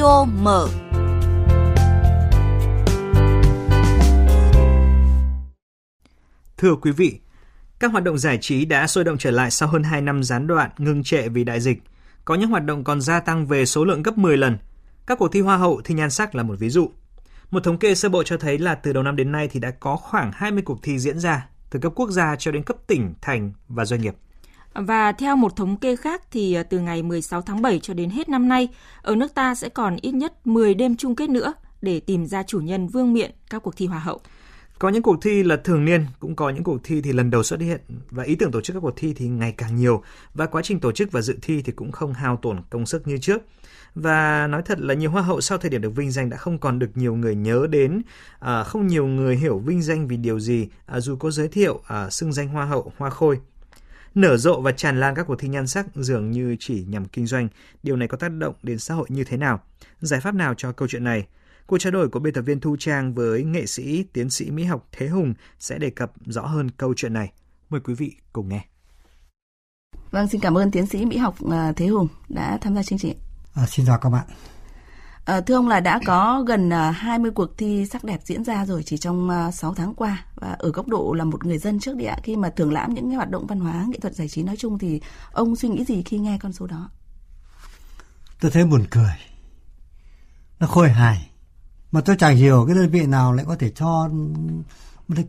Radio 0.00 0.24
mở. 0.24 0.68
Thưa 6.56 6.74
quý 6.82 6.90
vị, 6.90 7.20
các 7.78 7.92
hoạt 7.92 8.04
động 8.04 8.18
giải 8.18 8.38
trí 8.40 8.64
đã 8.64 8.86
sôi 8.86 9.04
động 9.04 9.18
trở 9.18 9.30
lại 9.30 9.50
sau 9.50 9.68
hơn 9.68 9.82
2 9.82 10.00
năm 10.00 10.22
gián 10.22 10.46
đoạn, 10.46 10.70
ngưng 10.78 11.02
trệ 11.02 11.28
vì 11.28 11.44
đại 11.44 11.60
dịch. 11.60 11.82
Có 12.24 12.34
những 12.34 12.50
hoạt 12.50 12.64
động 12.64 12.84
còn 12.84 13.00
gia 13.00 13.20
tăng 13.20 13.46
về 13.46 13.66
số 13.66 13.84
lượng 13.84 14.02
gấp 14.02 14.18
10 14.18 14.36
lần. 14.36 14.58
Các 15.06 15.18
cuộc 15.18 15.28
thi 15.32 15.40
Hoa 15.40 15.56
hậu, 15.56 15.80
thi 15.84 15.94
nhan 15.94 16.10
sắc 16.10 16.34
là 16.34 16.42
một 16.42 16.54
ví 16.58 16.70
dụ. 16.70 16.90
Một 17.50 17.64
thống 17.64 17.78
kê 17.78 17.94
sơ 17.94 18.08
bộ 18.08 18.22
cho 18.22 18.36
thấy 18.36 18.58
là 18.58 18.74
từ 18.74 18.92
đầu 18.92 19.02
năm 19.02 19.16
đến 19.16 19.32
nay 19.32 19.48
thì 19.48 19.60
đã 19.60 19.70
có 19.70 19.96
khoảng 19.96 20.30
20 20.34 20.62
cuộc 20.66 20.82
thi 20.82 20.98
diễn 20.98 21.18
ra, 21.18 21.48
từ 21.70 21.78
cấp 21.78 21.92
quốc 21.96 22.10
gia 22.10 22.36
cho 22.36 22.52
đến 22.52 22.62
cấp 22.62 22.76
tỉnh, 22.86 23.14
thành 23.20 23.52
và 23.68 23.84
doanh 23.84 24.00
nghiệp. 24.00 24.14
Và 24.74 25.12
theo 25.12 25.36
một 25.36 25.56
thống 25.56 25.76
kê 25.76 25.96
khác 25.96 26.22
thì 26.30 26.54
ờ, 26.54 26.62
từ 26.62 26.78
ngày 26.78 27.02
16 27.02 27.42
tháng 27.42 27.62
7 27.62 27.78
cho 27.78 27.94
đến 27.94 28.10
hết 28.10 28.28
năm 28.28 28.48
nay, 28.48 28.68
ở 29.02 29.16
nước 29.16 29.34
ta 29.34 29.54
sẽ 29.54 29.68
còn 29.68 29.96
ít 30.02 30.12
nhất 30.12 30.46
10 30.46 30.74
đêm 30.74 30.96
chung 30.96 31.16
kết 31.16 31.30
nữa 31.30 31.54
để 31.82 32.00
tìm 32.00 32.26
ra 32.26 32.42
chủ 32.42 32.60
nhân 32.60 32.88
vương 32.88 33.12
miện 33.12 33.30
các 33.50 33.62
cuộc 33.62 33.76
thi 33.76 33.86
Hoa 33.86 33.98
hậu. 33.98 34.20
Có 34.78 34.88
những 34.88 35.02
cuộc 35.02 35.22
thi 35.22 35.42
là 35.42 35.56
thường 35.56 35.84
niên, 35.84 36.06
cũng 36.20 36.36
có 36.36 36.50
những 36.50 36.64
cuộc 36.64 36.78
thi 36.84 37.00
thì 37.02 37.12
lần 37.12 37.30
đầu 37.30 37.42
xuất 37.42 37.60
hiện 37.60 37.80
và 38.10 38.22
ý 38.22 38.34
tưởng 38.34 38.50
tổ 38.50 38.60
chức 38.60 38.74
các 38.74 38.80
cuộc 38.80 38.94
thi 38.96 39.14
thì 39.16 39.28
ngày 39.28 39.54
càng 39.56 39.76
nhiều 39.76 40.02
và 40.34 40.46
quá 40.46 40.62
trình 40.62 40.80
tổ 40.80 40.92
chức 40.92 41.12
và 41.12 41.20
dự 41.20 41.38
thi 41.42 41.62
thì 41.62 41.72
cũng 41.72 41.92
không 41.92 42.12
hao 42.12 42.36
tổn 42.36 42.60
công 42.70 42.86
sức 42.86 43.06
như 43.06 43.18
trước. 43.18 43.42
Và 43.94 44.46
nói 44.46 44.62
thật 44.64 44.80
là 44.80 44.94
nhiều 44.94 45.10
hoa 45.10 45.22
hậu 45.22 45.40
sau 45.40 45.58
thời 45.58 45.70
điểm 45.70 45.82
được 45.82 45.96
vinh 45.96 46.10
danh 46.10 46.30
đã 46.30 46.36
không 46.36 46.58
còn 46.58 46.78
được 46.78 46.90
nhiều 46.94 47.14
người 47.14 47.34
nhớ 47.34 47.66
đến, 47.70 48.02
à, 48.38 48.64
không 48.64 48.86
nhiều 48.86 49.06
người 49.06 49.36
hiểu 49.36 49.58
vinh 49.58 49.82
danh 49.82 50.08
vì 50.08 50.16
điều 50.16 50.40
gì 50.40 50.68
à, 50.86 51.00
dù 51.00 51.16
có 51.16 51.30
giới 51.30 51.48
thiệu 51.48 51.80
à, 51.86 52.10
xưng 52.10 52.32
danh 52.32 52.48
hoa 52.48 52.64
hậu, 52.64 52.92
hoa 52.98 53.10
khôi. 53.10 53.38
Nở 54.14 54.36
rộ 54.36 54.60
và 54.60 54.72
tràn 54.72 55.00
lan 55.00 55.14
các 55.14 55.26
cuộc 55.26 55.36
thi 55.38 55.48
nhan 55.48 55.66
sắc 55.66 55.86
dường 55.94 56.30
như 56.30 56.56
chỉ 56.60 56.84
nhằm 56.88 57.04
kinh 57.04 57.26
doanh. 57.26 57.48
Điều 57.82 57.96
này 57.96 58.08
có 58.08 58.16
tác 58.16 58.28
động 58.28 58.54
đến 58.62 58.78
xã 58.78 58.94
hội 58.94 59.06
như 59.08 59.24
thế 59.24 59.36
nào? 59.36 59.60
Giải 60.00 60.20
pháp 60.20 60.34
nào 60.34 60.54
cho 60.54 60.72
câu 60.72 60.88
chuyện 60.88 61.04
này? 61.04 61.26
Cuộc 61.66 61.78
trao 61.78 61.90
đổi 61.90 62.08
của 62.08 62.20
biên 62.20 62.34
tập 62.34 62.42
viên 62.42 62.60
Thu 62.60 62.76
Trang 62.78 63.14
với 63.14 63.44
nghệ 63.44 63.66
sĩ, 63.66 64.04
tiến 64.12 64.30
sĩ 64.30 64.50
mỹ 64.50 64.64
học 64.64 64.88
Thế 64.92 65.08
Hùng 65.08 65.34
sẽ 65.58 65.78
đề 65.78 65.90
cập 65.90 66.12
rõ 66.26 66.46
hơn 66.46 66.70
câu 66.70 66.94
chuyện 66.96 67.12
này. 67.12 67.32
Mời 67.70 67.80
quý 67.80 67.94
vị 67.94 68.12
cùng 68.32 68.48
nghe. 68.48 68.64
Vâng, 70.10 70.28
xin 70.28 70.40
cảm 70.40 70.58
ơn 70.58 70.70
tiến 70.70 70.86
sĩ 70.86 71.04
mỹ 71.04 71.16
học 71.16 71.34
à, 71.50 71.72
Thế 71.76 71.86
Hùng 71.86 72.08
đã 72.28 72.58
tham 72.60 72.74
gia 72.74 72.82
chương 72.82 72.98
trình. 72.98 73.18
À, 73.54 73.66
xin 73.66 73.86
chào 73.86 73.98
các 73.98 74.10
bạn. 74.10 74.26
À, 75.30 75.40
thưa 75.40 75.54
ông 75.54 75.68
là 75.68 75.80
đã 75.80 76.00
có 76.06 76.42
gần 76.46 76.70
ờ, 76.70 76.90
20 76.90 77.30
cuộc 77.30 77.58
thi 77.58 77.86
sắc 77.86 78.04
đẹp 78.04 78.20
diễn 78.24 78.44
ra 78.44 78.66
rồi 78.66 78.82
chỉ 78.82 78.98
trong 78.98 79.30
ờ, 79.30 79.50
6 79.50 79.74
tháng 79.74 79.94
qua 79.94 80.24
và 80.34 80.56
ở 80.58 80.70
góc 80.70 80.88
độ 80.88 81.12
là 81.12 81.24
một 81.24 81.44
người 81.44 81.58
dân 81.58 81.80
trước 81.80 81.96
địa 81.96 82.14
khi 82.22 82.36
mà 82.36 82.50
thưởng 82.56 82.72
lãm 82.72 82.94
những 82.94 83.08
cái 83.08 83.16
hoạt 83.16 83.30
động 83.30 83.46
văn 83.46 83.60
hóa 83.60 83.86
nghệ 83.88 83.98
thuật 83.98 84.14
giải 84.14 84.28
trí 84.28 84.42
nói 84.42 84.56
chung 84.56 84.78
thì 84.78 85.00
ông 85.32 85.56
suy 85.56 85.68
nghĩ 85.68 85.84
gì 85.84 86.02
khi 86.02 86.18
nghe 86.18 86.38
con 86.38 86.52
số 86.52 86.66
đó? 86.66 86.90
Tôi 88.40 88.50
thấy 88.50 88.64
buồn 88.64 88.84
cười. 88.90 89.12
Nó 90.58 90.66
khôi 90.66 90.88
hài. 90.88 91.30
Mà 91.92 92.00
tôi 92.00 92.16
chẳng 92.18 92.36
hiểu 92.36 92.64
cái 92.66 92.76
đơn 92.76 92.90
vị 92.90 93.06
nào 93.06 93.32
lại 93.32 93.44
có 93.48 93.56
thể 93.56 93.70
cho 93.70 94.10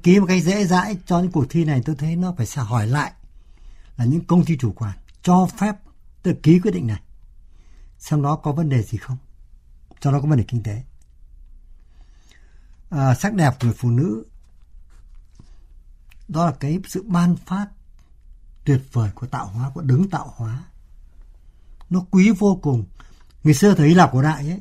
ký 0.04 0.20
một 0.20 0.26
cách 0.26 0.44
dễ 0.44 0.66
dãi 0.66 0.98
cho 1.06 1.20
những 1.20 1.32
cuộc 1.32 1.46
thi 1.50 1.66
này 1.66 1.82
tôi 1.86 1.96
thấy 1.96 2.16
nó 2.16 2.34
phải 2.38 2.46
sẽ 2.46 2.62
hỏi 2.62 2.88
lại 2.88 3.12
là 3.98 4.06
những 4.06 4.26
công 4.26 4.46
ty 4.46 4.58
chủ 4.58 4.72
quản 4.72 4.98
cho 5.24 5.48
phép 5.58 5.76
tự 6.24 6.34
ký 6.44 6.60
quyết 6.60 6.72
định 6.72 6.88
này 6.88 7.02
xem 7.98 8.22
nó 8.22 8.36
có 8.36 8.52
vấn 8.52 8.70
đề 8.70 8.84
gì 8.84 8.98
không 8.98 9.18
cho 10.02 10.12
nó 10.12 10.22
có 10.22 10.28
vấn 10.28 10.38
đề 10.38 10.46
kinh 10.48 10.64
tế. 10.64 10.84
À, 12.90 13.16
sắc 13.16 13.34
đẹp 13.34 13.52
của 13.60 13.68
người 13.68 13.76
phụ 13.78 13.90
nữ 13.90 14.26
đó 16.28 16.46
là 16.46 16.52
cái 16.60 16.80
sự 16.88 17.04
ban 17.08 17.36
phát 17.36 17.68
tuyệt 18.66 18.82
vời 18.92 19.10
của 19.16 19.28
tạo 19.28 19.48
hóa 19.48 19.70
của 19.74 19.82
đứng 19.82 20.10
tạo 20.10 20.34
hóa. 20.36 20.64
Nó 21.90 22.06
quý 22.12 22.32
vô 22.40 22.60
cùng. 22.62 22.86
Ngày 23.44 23.54
xưa 23.54 23.76
thời 23.76 23.88
Hy 23.88 23.94
Lạp 23.94 24.12
cổ 24.12 24.22
đại 24.22 24.50
ấy 24.50 24.60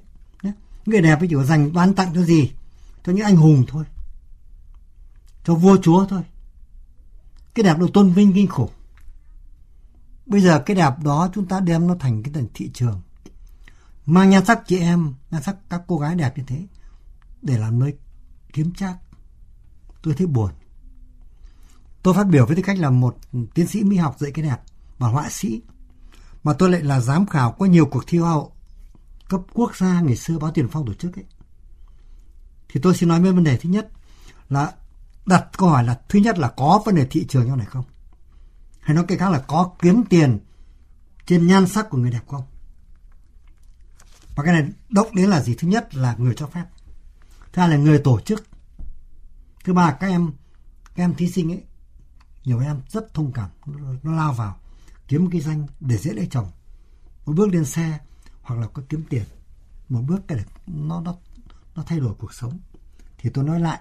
người 0.87 1.01
đẹp 1.01 1.19
ấy 1.19 1.29
chỉ 1.29 1.35
có 1.35 1.45
dành 1.45 1.73
ban 1.73 1.95
tặng 1.95 2.15
cho 2.15 2.23
gì? 2.23 2.53
Cho 3.05 3.13
những 3.13 3.25
anh 3.25 3.37
hùng 3.37 3.65
thôi. 3.69 3.85
Cho 5.45 5.55
vua 5.55 5.77
chúa 5.83 6.07
thôi. 6.07 6.23
Cái 7.55 7.63
đẹp 7.63 7.79
được 7.79 7.91
tôn 7.95 8.13
vinh 8.13 8.33
kinh 8.33 8.47
khủng. 8.49 8.71
Bây 10.27 10.41
giờ 10.41 10.63
cái 10.67 10.77
đẹp 10.77 10.99
đó 11.05 11.31
chúng 11.35 11.47
ta 11.47 11.61
đem 11.61 11.87
nó 11.87 11.97
thành 12.01 12.23
cái 12.23 12.35
thành 12.35 12.47
thị 12.55 12.71
trường 12.75 13.01
mang 14.07 14.31
nhan 14.31 14.45
sắc 14.45 14.61
chị 14.67 14.79
em 14.79 15.15
nhan 15.31 15.43
sắc 15.43 15.57
các 15.71 15.83
cô 15.87 15.99
gái 15.99 16.15
đẹp 16.15 16.39
như 16.39 16.45
thế, 16.47 16.67
để 17.43 17.59
làm 17.59 17.79
nơi 17.79 17.95
kiếm 18.53 18.75
trác, 18.75 18.97
tôi 20.03 20.15
thấy 20.15 20.27
buồn. 20.27 20.53
Tôi 22.03 22.15
phát 22.15 22.25
biểu 22.25 22.47
với 22.47 22.57
tư 22.57 22.63
cách 22.63 22.79
là 22.79 22.91
một 22.91 23.17
tiến 23.55 23.67
sĩ 23.67 23.85
mỹ 23.85 23.97
học 23.97 24.17
dạy 24.19 24.31
cái 24.31 24.45
đẹp 24.45 24.57
và 24.99 25.09
họa 25.09 25.29
sĩ, 25.31 25.63
mà 26.43 26.53
tôi 26.53 26.71
lại 26.71 26.83
là 26.83 27.01
giám 27.01 27.27
khảo 27.27 27.53
có 27.53 27.67
nhiều 27.67 27.87
cuộc 27.87 28.05
thi 28.07 28.19
hoa 28.19 28.31
hậu 28.31 28.53
cấp 29.29 29.41
quốc 29.53 29.77
gia 29.77 30.01
ngày 30.01 30.17
xưa 30.17 30.39
báo 30.39 30.51
tiền 30.51 30.69
phong 30.71 30.87
tổ 30.87 30.95
chức 30.95 31.17
ấy. 31.17 31.25
Thì 32.69 32.81
tôi 32.83 32.97
xin 32.97 33.09
nói 33.09 33.21
với 33.21 33.33
vấn 33.33 33.45
đề 33.45 33.57
thứ 33.57 33.69
nhất 33.71 33.89
là 34.49 34.73
đặt 35.27 35.49
câu 35.57 35.69
hỏi 35.69 35.85
là 35.85 36.01
thứ 36.09 36.19
nhất 36.19 36.39
là 36.39 36.49
có 36.49 36.83
vấn 36.87 36.95
đề 36.95 37.07
thị 37.11 37.27
trường 37.29 37.49
trong 37.49 37.59
này 37.59 37.67
không? 37.67 37.85
Hay 38.81 38.95
nói 38.95 39.05
cái 39.09 39.19
khác 39.19 39.31
là 39.31 39.39
có 39.39 39.73
kiếm 39.79 40.05
tiền 40.09 40.39
trên 41.27 41.47
nhan 41.47 41.67
sắc 41.67 41.91
của 41.91 41.99
người 41.99 42.11
đẹp 42.11 42.23
không? 42.29 42.45
Và 44.41 44.45
cái 44.45 44.63
này 44.63 44.73
động 44.89 45.15
đến 45.15 45.31
là 45.31 45.41
gì? 45.41 45.55
Thứ 45.55 45.69
nhất 45.69 45.95
là 45.95 46.15
người 46.19 46.35
cho 46.35 46.47
phép. 46.47 46.65
Thứ 47.53 47.61
hai 47.61 47.69
là 47.69 47.77
người 47.77 47.99
tổ 47.99 48.21
chức. 48.21 48.47
Thứ 49.65 49.73
ba 49.73 49.93
các 49.93 50.07
em 50.07 50.33
các 50.95 51.05
em 51.05 51.15
thí 51.15 51.31
sinh 51.31 51.53
ấy 51.53 51.63
nhiều 52.45 52.61
em 52.61 52.81
rất 52.89 53.15
thông 53.15 53.33
cảm. 53.33 53.51
Nó, 53.67 53.93
nó 54.03 54.13
lao 54.13 54.33
vào 54.33 54.57
kiếm 55.09 55.31
cái 55.31 55.41
danh 55.41 55.67
để 55.81 55.97
dễ 55.97 56.13
lấy 56.13 56.29
chồng. 56.31 56.51
Một 57.27 57.33
bước 57.33 57.49
lên 57.49 57.65
xe 57.65 57.99
hoặc 58.43 58.61
là 58.61 58.67
có 58.67 58.83
kiếm 58.89 59.05
tiền. 59.09 59.25
Một 59.89 60.01
bước 60.07 60.21
cái 60.29 60.39
nó 60.67 61.01
nó 61.01 61.15
nó 61.75 61.83
thay 61.87 62.01
đổi 62.01 62.15
cuộc 62.19 62.35
sống. 62.35 62.59
Thì 63.19 63.31
tôi 63.31 63.45
nói 63.45 63.61
lại 63.61 63.81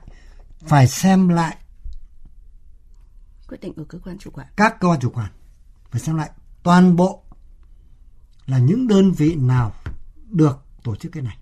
phải 0.59 0.87
xem 0.87 1.27
lại 1.27 1.57
quyết 3.47 3.61
định 3.61 3.73
của 3.73 3.85
cơ 3.89 3.99
quan 4.03 4.17
chủ 4.17 4.31
quản. 4.31 4.47
các 4.55 4.79
cơ 4.79 4.87
quan 4.87 4.99
chủ 4.99 5.09
quản. 5.09 5.31
Phải 5.91 6.01
xem 6.01 6.15
lại 6.15 6.29
toàn 6.63 6.95
bộ 6.95 7.23
là 8.45 8.57
những 8.57 8.87
đơn 8.87 9.11
vị 9.11 9.35
nào 9.35 9.73
được 10.29 10.65
tổ 10.83 10.95
chức 10.95 11.11
cái 11.11 11.23
này. 11.23 11.37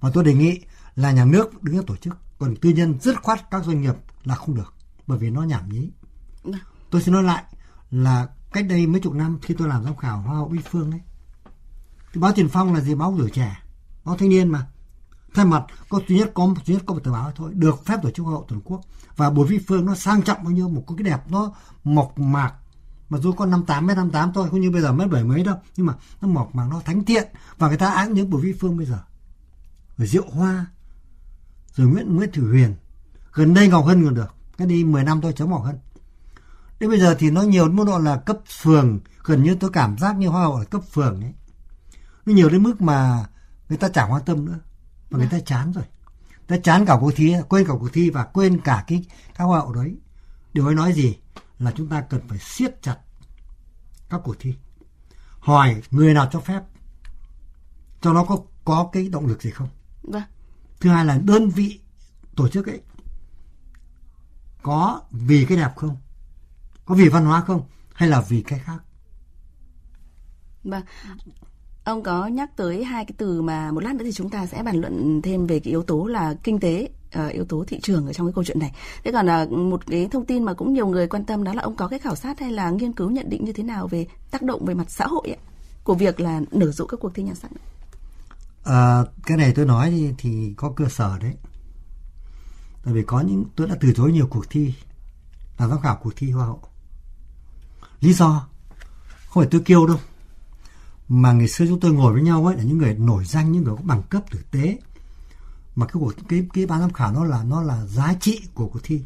Và 0.00 0.10
tôi 0.14 0.24
đề 0.24 0.34
nghị 0.34 0.60
là 0.94 1.12
nhà 1.12 1.24
nước 1.24 1.62
đứng 1.62 1.76
ra 1.76 1.82
tổ 1.86 1.96
chức, 1.96 2.16
còn 2.38 2.56
tư 2.56 2.70
nhân 2.70 3.00
dứt 3.00 3.22
khoát 3.22 3.50
các 3.50 3.64
doanh 3.64 3.80
nghiệp 3.80 3.94
là 4.24 4.34
không 4.34 4.54
được, 4.54 4.74
bởi 5.06 5.18
vì 5.18 5.30
nó 5.30 5.42
nhảm 5.42 5.68
nhí. 5.68 5.90
Vâng. 6.42 6.60
Tôi 6.90 7.02
xin 7.02 7.14
nói 7.14 7.22
lại 7.22 7.44
là 7.90 8.28
cách 8.52 8.66
đây 8.68 8.86
mấy 8.86 9.00
chục 9.00 9.12
năm 9.12 9.38
khi 9.42 9.54
tôi 9.58 9.68
làm 9.68 9.84
giám 9.84 9.96
khảo 9.96 10.22
Hoa 10.22 10.36
hậu 10.36 10.48
Uy 10.48 10.58
Phương 10.70 10.90
ấy, 10.90 11.00
thì 12.12 12.20
báo 12.20 12.32
Tiền 12.32 12.48
Phong 12.48 12.74
là 12.74 12.80
gì 12.80 12.94
báo 12.94 13.14
tuổi 13.18 13.30
trẻ, 13.30 13.62
báo 14.04 14.16
thanh 14.16 14.28
niên 14.28 14.48
mà. 14.48 14.66
Thay 15.34 15.44
mặt 15.44 15.64
có 15.88 16.00
duy 16.08 16.18
nhất 16.18 16.30
có 16.34 16.54
duy 16.64 16.74
nhất 16.74 16.82
có 16.86 16.94
một 16.94 17.00
tờ 17.04 17.12
báo 17.12 17.32
thôi, 17.36 17.52
được 17.54 17.84
phép 17.84 17.96
tổ 18.02 18.10
chức 18.10 18.26
Hoa 18.26 18.32
hậu 18.32 18.44
toàn 18.48 18.60
quốc 18.64 18.80
và 19.16 19.30
buổi 19.30 19.46
Vi 19.46 19.58
Phương 19.68 19.86
nó 19.86 19.94
sang 19.94 20.22
trọng 20.22 20.44
bao 20.44 20.50
nhiêu 20.50 20.68
một 20.68 20.84
cái 20.96 21.04
đẹp 21.04 21.30
nó 21.30 21.52
mộc 21.84 22.18
mạc 22.18 22.54
mà 23.10 23.18
dù 23.18 23.32
có 23.32 23.46
58 23.46 23.86
mét 23.86 23.96
58 23.96 24.32
thôi 24.32 24.48
không 24.50 24.60
như 24.60 24.70
bây 24.70 24.82
giờ 24.82 24.92
mét 24.92 25.10
bảy 25.10 25.24
mấy 25.24 25.44
đâu. 25.44 25.56
Nhưng 25.76 25.86
mà 25.86 25.94
nó 26.20 26.28
mọc 26.28 26.54
mà 26.54 26.66
nó 26.70 26.82
thánh 26.84 27.04
thiện. 27.04 27.28
Và 27.58 27.68
người 27.68 27.76
ta 27.76 27.92
áng 27.92 28.12
những 28.12 28.30
của 28.30 28.38
vi 28.38 28.52
phương 28.52 28.76
bây 28.76 28.86
giờ. 28.86 28.98
Rồi 29.96 30.08
diệu 30.08 30.24
hoa 30.30 30.66
rồi 31.74 31.86
nguyễn 31.86 32.16
nguyễn 32.16 32.32
thủy 32.32 32.44
huyền. 32.44 32.74
Gần 33.32 33.54
đây 33.54 33.68
ngọc 33.68 33.86
hân 33.86 34.04
còn 34.04 34.14
được. 34.14 34.34
Cái 34.56 34.66
đi 34.66 34.84
10 34.84 35.04
năm 35.04 35.20
tôi 35.20 35.32
chống 35.32 35.50
ngọc 35.50 35.64
hân. 35.64 35.78
Đến 36.80 36.90
bây 36.90 37.00
giờ 37.00 37.16
thì 37.18 37.30
nó 37.30 37.42
nhiều 37.42 37.68
mức 37.68 37.84
độ 37.86 37.98
là 37.98 38.16
cấp 38.16 38.38
phường. 38.62 39.00
Gần 39.24 39.42
như 39.42 39.54
tôi 39.54 39.70
cảm 39.70 39.98
giác 39.98 40.16
như 40.16 40.28
hoa 40.28 40.42
hậu 40.42 40.54
ở 40.54 40.64
cấp 40.64 40.82
phường 40.92 41.20
ấy. 41.20 41.34
Nó 42.26 42.32
nhiều 42.32 42.48
đến 42.50 42.62
mức 42.62 42.82
mà 42.82 43.26
người 43.68 43.78
ta 43.78 43.88
chẳng 43.88 44.12
quan 44.12 44.24
tâm 44.24 44.44
nữa. 44.44 44.58
Mà 45.10 45.18
người 45.18 45.28
ta 45.30 45.40
chán 45.40 45.72
rồi. 45.72 45.84
Ta 46.46 46.56
chán 46.56 46.86
cả 46.86 46.96
cuộc 47.00 47.12
thi 47.16 47.34
quên 47.48 47.66
cả 47.66 47.72
cuộc 47.80 47.88
thi 47.92 48.10
và 48.10 48.24
quên 48.24 48.60
cả 48.60 48.84
cái 48.86 49.04
các 49.36 49.44
hoa 49.44 49.60
hậu 49.60 49.72
đấy. 49.72 49.96
Điều 50.52 50.66
ấy 50.66 50.74
nói 50.74 50.92
gì 50.92 51.16
là 51.60 51.72
chúng 51.76 51.88
ta 51.88 52.00
cần 52.00 52.20
phải 52.28 52.38
siết 52.38 52.82
chặt 52.82 52.96
các 54.08 54.20
cuộc 54.24 54.36
thi. 54.38 54.54
Hỏi 55.38 55.82
người 55.90 56.14
nào 56.14 56.28
cho 56.32 56.40
phép 56.40 56.62
cho 58.00 58.12
nó 58.12 58.24
có 58.24 58.38
có 58.64 58.90
cái 58.92 59.08
động 59.08 59.26
lực 59.26 59.42
gì 59.42 59.50
không? 59.50 59.68
Vâng. 60.02 60.22
Thứ 60.80 60.90
hai 60.90 61.04
là 61.04 61.18
đơn 61.24 61.50
vị 61.50 61.80
tổ 62.36 62.48
chức 62.48 62.66
ấy 62.66 62.80
có 64.62 65.02
vì 65.10 65.44
cái 65.48 65.58
đẹp 65.58 65.72
không? 65.76 65.96
Có 66.84 66.94
vì 66.94 67.08
văn 67.08 67.24
hóa 67.24 67.40
không? 67.40 67.68
Hay 67.94 68.08
là 68.08 68.20
vì 68.20 68.42
cái 68.42 68.58
khác? 68.58 68.78
Vâng 70.64 70.82
ông 71.84 72.02
có 72.02 72.26
nhắc 72.26 72.56
tới 72.56 72.84
hai 72.84 73.04
cái 73.04 73.14
từ 73.18 73.42
mà 73.42 73.72
một 73.72 73.80
lát 73.80 73.94
nữa 73.94 74.04
thì 74.04 74.12
chúng 74.12 74.30
ta 74.30 74.46
sẽ 74.46 74.62
bàn 74.62 74.80
luận 74.80 75.22
thêm 75.22 75.46
về 75.46 75.60
cái 75.60 75.70
yếu 75.70 75.82
tố 75.82 76.06
là 76.06 76.34
kinh 76.42 76.60
tế 76.60 76.88
uh, 77.18 77.32
yếu 77.32 77.44
tố 77.44 77.64
thị 77.68 77.80
trường 77.82 78.06
ở 78.06 78.12
trong 78.12 78.26
cái 78.26 78.32
câu 78.34 78.44
chuyện 78.44 78.58
này. 78.58 78.72
Thế 79.04 79.12
còn 79.12 79.26
là 79.26 79.42
uh, 79.42 79.52
một 79.52 79.86
cái 79.86 80.08
thông 80.12 80.26
tin 80.26 80.44
mà 80.44 80.54
cũng 80.54 80.72
nhiều 80.72 80.86
người 80.86 81.06
quan 81.06 81.24
tâm 81.24 81.44
đó 81.44 81.54
là 81.54 81.62
ông 81.62 81.76
có 81.76 81.88
cái 81.88 81.98
khảo 81.98 82.14
sát 82.14 82.40
hay 82.40 82.52
là 82.52 82.70
nghiên 82.70 82.92
cứu 82.92 83.10
nhận 83.10 83.30
định 83.30 83.44
như 83.44 83.52
thế 83.52 83.62
nào 83.62 83.88
về 83.88 84.06
tác 84.30 84.42
động 84.42 84.64
về 84.64 84.74
mặt 84.74 84.90
xã 84.90 85.06
hội 85.06 85.28
ấy, 85.28 85.38
của 85.84 85.94
việc 85.94 86.20
là 86.20 86.40
nở 86.50 86.70
rộ 86.70 86.86
các 86.86 87.00
cuộc 87.00 87.14
thi 87.14 87.22
nhan 87.22 87.34
sắc? 87.34 87.50
À, 88.64 89.04
cái 89.26 89.36
này 89.36 89.52
tôi 89.56 89.66
nói 89.66 89.90
thì, 89.90 90.14
thì 90.18 90.54
có 90.56 90.72
cơ 90.76 90.88
sở 90.88 91.18
đấy. 91.18 91.34
Tại 92.84 92.94
vì 92.94 93.02
có 93.06 93.20
những 93.20 93.44
tôi 93.56 93.68
đã 93.68 93.76
từ 93.80 93.92
chối 93.96 94.12
nhiều 94.12 94.26
cuộc 94.30 94.50
thi 94.50 94.74
là 95.58 95.68
giám 95.68 95.80
khảo 95.80 95.98
cuộc 96.02 96.12
thi 96.16 96.30
hoa 96.30 96.46
hậu. 96.46 96.62
Lý 98.00 98.12
do 98.12 98.46
không 99.26 99.42
phải 99.42 99.48
tôi 99.50 99.62
kêu 99.64 99.86
đâu 99.86 99.96
mà 101.10 101.32
ngày 101.32 101.48
xưa 101.48 101.66
chúng 101.66 101.80
tôi 101.80 101.92
ngồi 101.92 102.12
với 102.12 102.22
nhau 102.22 102.46
ấy 102.46 102.56
là 102.56 102.62
những 102.62 102.78
người 102.78 102.94
nổi 102.94 103.24
danh 103.24 103.52
những 103.52 103.64
người 103.64 103.76
có 103.76 103.82
bằng 103.82 104.02
cấp 104.02 104.22
thực 104.30 104.50
tế. 104.50 104.78
Mà 105.74 105.86
cái 105.86 105.94
cuộc 106.00 106.12
cái 106.28 106.46
cái 106.52 106.66
ban 106.66 106.80
giám 106.80 106.92
khảo 106.92 107.12
nó 107.12 107.24
là 107.24 107.42
nó 107.42 107.62
là 107.62 107.86
giá 107.86 108.14
trị 108.20 108.40
của 108.54 108.68
cuộc 108.68 108.80
thi. 108.82 109.02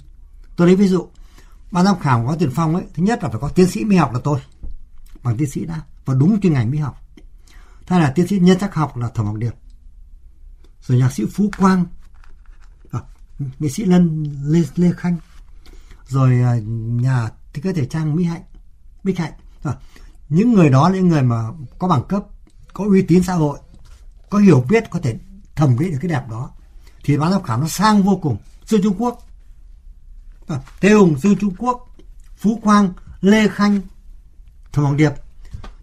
Tôi 0.57 0.67
lấy 0.67 0.77
ví 0.77 0.89
dụ 0.89 1.09
ban 1.71 1.85
giám 1.85 1.99
khảo 1.99 2.27
có 2.27 2.37
tiền 2.37 2.51
phong 2.55 2.75
ấy 2.75 2.85
thứ 2.95 3.03
nhất 3.03 3.23
là 3.23 3.29
phải 3.29 3.41
có 3.41 3.49
tiến 3.49 3.71
sĩ 3.71 3.85
mỹ 3.85 3.97
học 3.97 4.13
là 4.13 4.21
tôi 4.25 4.41
bằng 5.23 5.37
tiến 5.37 5.51
sĩ 5.51 5.65
đã 5.65 5.83
và 6.05 6.15
đúng 6.15 6.41
chuyên 6.41 6.53
ngành 6.53 6.71
mỹ 6.71 6.79
học. 6.79 7.01
Thay 7.87 8.01
là 8.01 8.11
tiến 8.11 8.27
sĩ 8.27 8.39
nhân 8.39 8.59
chắc 8.61 8.75
học 8.75 8.97
là 8.97 9.09
thẩm 9.09 9.27
ngọc 9.27 9.37
điệp. 9.37 9.55
Rồi 10.83 10.99
nhạc 10.99 11.13
sĩ 11.13 11.25
phú 11.33 11.51
quang 11.59 11.87
à, 12.93 13.01
nghệ 13.59 13.69
sĩ 13.69 13.85
lân 13.85 14.25
lê, 14.45 14.63
lê 14.77 14.93
khanh. 14.97 15.17
Rồi 16.09 16.41
à, 16.41 16.57
nhà 17.03 17.31
thì 17.53 17.63
có 17.63 17.73
thể 17.73 17.87
trang 17.87 18.17
mỹ 18.17 18.25
hạnh 18.25 18.43
bích 19.05 19.19
hạnh. 19.19 19.33
À, 19.63 19.77
những 20.35 20.53
người 20.53 20.71
đó 20.71 20.89
là 20.89 20.95
những 20.95 21.09
người 21.09 21.23
mà 21.23 21.43
có 21.79 21.89
bằng 21.89 22.03
cấp 22.09 22.23
có 22.73 22.85
uy 22.85 23.03
tín 23.03 23.23
xã 23.23 23.35
hội 23.35 23.59
có 24.31 24.39
hiểu 24.39 24.65
biết 24.69 24.91
có 24.91 24.99
thể 25.03 25.19
thẩm 25.55 25.77
mỹ 25.77 25.91
được 25.91 25.99
cái 26.01 26.09
đẹp 26.09 26.29
đó 26.31 26.51
thì 27.05 27.17
ban 27.17 27.31
giám 27.33 27.43
khảo 27.43 27.61
nó 27.61 27.69
sang 27.69 28.03
vô 28.03 28.17
cùng 28.23 28.37
sư 28.65 28.81
trung 28.83 28.95
quốc 28.99 29.25
à, 30.47 30.61
Hùng, 30.83 31.19
sư 31.23 31.35
Trung 31.41 31.55
Quốc, 31.59 31.97
Phú 32.37 32.61
Quang, 32.63 32.93
Lê 33.21 33.49
Khanh, 33.49 33.81
Thẩm 34.73 34.85
Hoàng 34.85 34.97
Điệp. 34.97 35.13